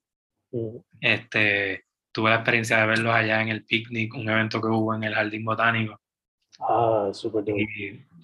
Mm, 0.50 0.78
este, 1.02 1.84
tuve 2.10 2.30
la 2.30 2.36
experiencia 2.36 2.78
de 2.80 2.86
verlos 2.86 3.14
allá 3.14 3.42
en 3.42 3.48
el 3.50 3.64
picnic, 3.64 4.14
un 4.14 4.28
evento 4.28 4.60
que 4.62 4.66
hubo 4.68 4.94
en 4.94 5.04
el 5.04 5.14
Jardín 5.14 5.44
Botánico. 5.44 6.00
Ah, 6.58 7.10
super 7.12 7.44
duro. 7.44 7.58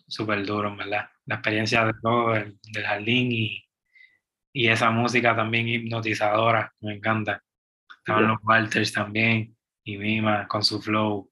súper 0.08 0.44
duro, 0.44 0.74
verdad. 0.74 1.08
La 1.26 1.36
experiencia 1.36 1.84
de 1.84 1.92
todo, 2.02 2.32
del, 2.32 2.58
del 2.72 2.84
jardín 2.84 3.30
y, 3.30 3.63
y 4.56 4.68
esa 4.68 4.90
música 4.90 5.34
también 5.34 5.68
hipnotizadora, 5.68 6.72
me 6.80 6.94
encanta. 6.94 7.42
Estaban 7.98 8.22
Yeah. 8.22 8.32
los 8.32 8.38
Walters 8.44 8.92
también 8.92 9.56
y 9.84 9.98
Mima 9.98 10.46
con 10.46 10.62
su 10.62 10.80
flow, 10.80 11.28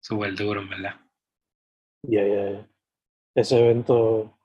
súper 0.00 0.34
duro, 0.34 0.60
en 0.60 0.68
verdad. 0.70 0.94
Yeah, 2.02 2.26
yeah, 2.26 2.50
yeah. 2.50 2.68
Ese 3.36 3.60
evento, 3.60 4.36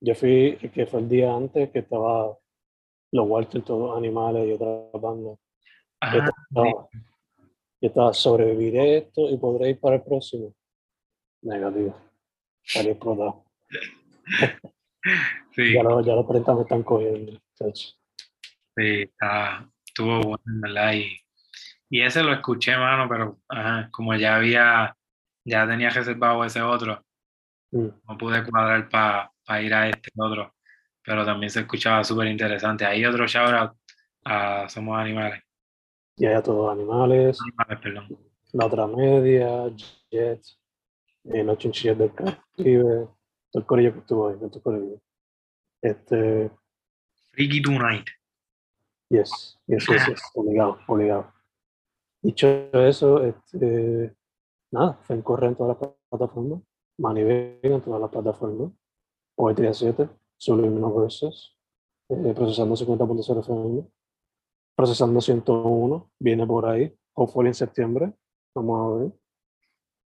yo 0.00 0.14
fui, 0.14 0.56
que 0.74 0.86
fue 0.86 1.00
el 1.00 1.08
día 1.08 1.34
antes, 1.34 1.70
que 1.70 1.78
estaba 1.80 2.36
los 3.12 3.28
Walter, 3.28 3.62
todos 3.62 3.96
animales 3.96 4.48
y 4.48 4.52
otras 4.52 5.00
bandas. 5.00 5.38
Yo 5.38 6.20
Ah, 6.22 6.30
estaba, 6.50 6.88
yo 7.80 7.88
estaba, 7.88 8.12
sobreviviré 8.12 8.98
esto 8.98 9.30
y 9.30 9.36
podré 9.38 9.70
ir 9.70 9.80
para 9.80 9.96
el 9.96 10.02
próximo. 10.02 10.52
Negativo. 11.42 11.94
Salí 12.64 12.90
explotado. 12.90 13.44
sí, 15.54 15.72
Ya, 15.72 15.82
los, 15.82 16.04
ya 16.04 16.14
los 16.14 16.26
30 16.26 16.54
me 16.54 16.62
están 16.62 16.82
cogiendo. 16.82 17.40
Sí, 17.56 17.94
está, 18.76 19.68
estuvo 19.86 20.20
bueno, 20.20 20.42
en 20.46 20.60
verdad. 20.60 20.92
Y, 20.94 21.16
y 21.90 22.02
ese 22.02 22.22
lo 22.22 22.32
escuché, 22.32 22.76
mano, 22.76 23.08
pero 23.08 23.40
ajá, 23.48 23.88
como 23.92 24.14
ya 24.16 24.36
había, 24.36 24.96
ya 25.44 25.66
tenía 25.66 25.90
reservado 25.90 26.44
ese 26.44 26.62
otro, 26.62 27.04
Mm, 27.74 27.88
no 28.08 28.16
pude 28.16 28.44
cuadrar 28.48 28.88
para 28.88 29.62
ir 29.62 29.74
a 29.74 29.88
este 29.88 30.10
otro, 30.16 30.54
pero 31.04 31.24
también 31.24 31.50
se 31.50 31.60
escuchaba 31.60 32.04
súper 32.04 32.28
interesante. 32.28 32.84
Ahí 32.86 33.04
otro 33.04 33.26
shout 33.26 33.52
out 33.52 33.72
a 34.24 34.68
Somos 34.68 34.96
Animales. 34.96 35.42
Y 36.16 36.26
allá 36.26 36.40
todos 36.40 36.70
animales, 36.70 37.36
Animales, 37.40 37.80
perdón. 37.82 38.18
la 38.52 38.66
otra 38.66 38.86
media, 38.86 39.68
Jet, 40.08 40.40
eh, 41.24 41.42
los 41.42 41.58
chinchillas 41.58 41.98
del 41.98 42.12
Caribe, 42.14 43.08
todo 43.50 43.60
el 43.60 43.66
corillo 43.66 43.92
que 43.92 43.98
estuvo 43.98 44.28
ahí, 44.28 44.36
todo 44.36 44.50
el 44.54 44.62
corillo. 44.62 45.00
Este, 45.82 46.50
Freaky 47.34 47.60
Tonight. 47.62 48.06
yes, 49.10 49.58
yes, 49.66 49.84
yes, 49.88 50.08
yes, 50.08 50.22
obligado, 50.34 50.78
obligado. 50.86 51.32
Dicho 52.22 52.46
eso, 52.72 53.24
este, 53.24 54.14
nada, 54.70 54.98
fue 55.02 55.16
en 55.16 55.22
correr 55.22 55.50
en 55.50 55.56
todas 55.56 55.76
las 55.80 55.90
plataformas, 56.08 56.60
Manivega 56.98 57.74
en 57.74 57.80
todas 57.80 58.00
las 58.00 58.10
plataformas, 58.10 58.70
Poetry 59.34 59.74
7, 59.74 60.08
Subliminal 60.36 60.92
Versus, 60.92 61.58
eh, 62.08 62.32
procesando 62.34 62.76
50.0 62.76 63.40
FM, 63.40 63.84
procesando 64.76 65.20
101, 65.20 66.10
viene 66.20 66.46
por 66.46 66.66
ahí, 66.66 66.96
hopefully 67.14 67.48
en 67.48 67.54
septiembre, 67.54 68.12
vamos 68.54 68.80
a 68.80 69.04
ver. 69.04 69.12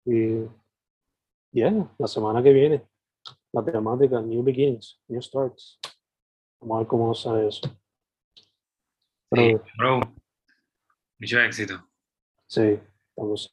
Y, 0.06 0.46
yeah, 1.52 1.90
la 1.98 2.06
semana 2.06 2.42
que 2.42 2.52
viene, 2.52 2.86
la 3.50 3.64
temática 3.64 4.20
New 4.20 4.42
Beginnings, 4.42 5.00
New 5.08 5.22
Starts. 5.22 5.80
Vamos 6.60 6.76
a 6.76 6.78
ver 6.80 6.86
cómo 6.86 7.14
sale 7.14 7.48
eso. 7.48 7.66
Sí, 7.66 8.44
Pero, 9.30 9.64
bro. 9.76 10.00
Mucho 11.18 11.40
éxito. 11.40 11.88
Sí, 12.46 12.78
vamos. 13.16 13.50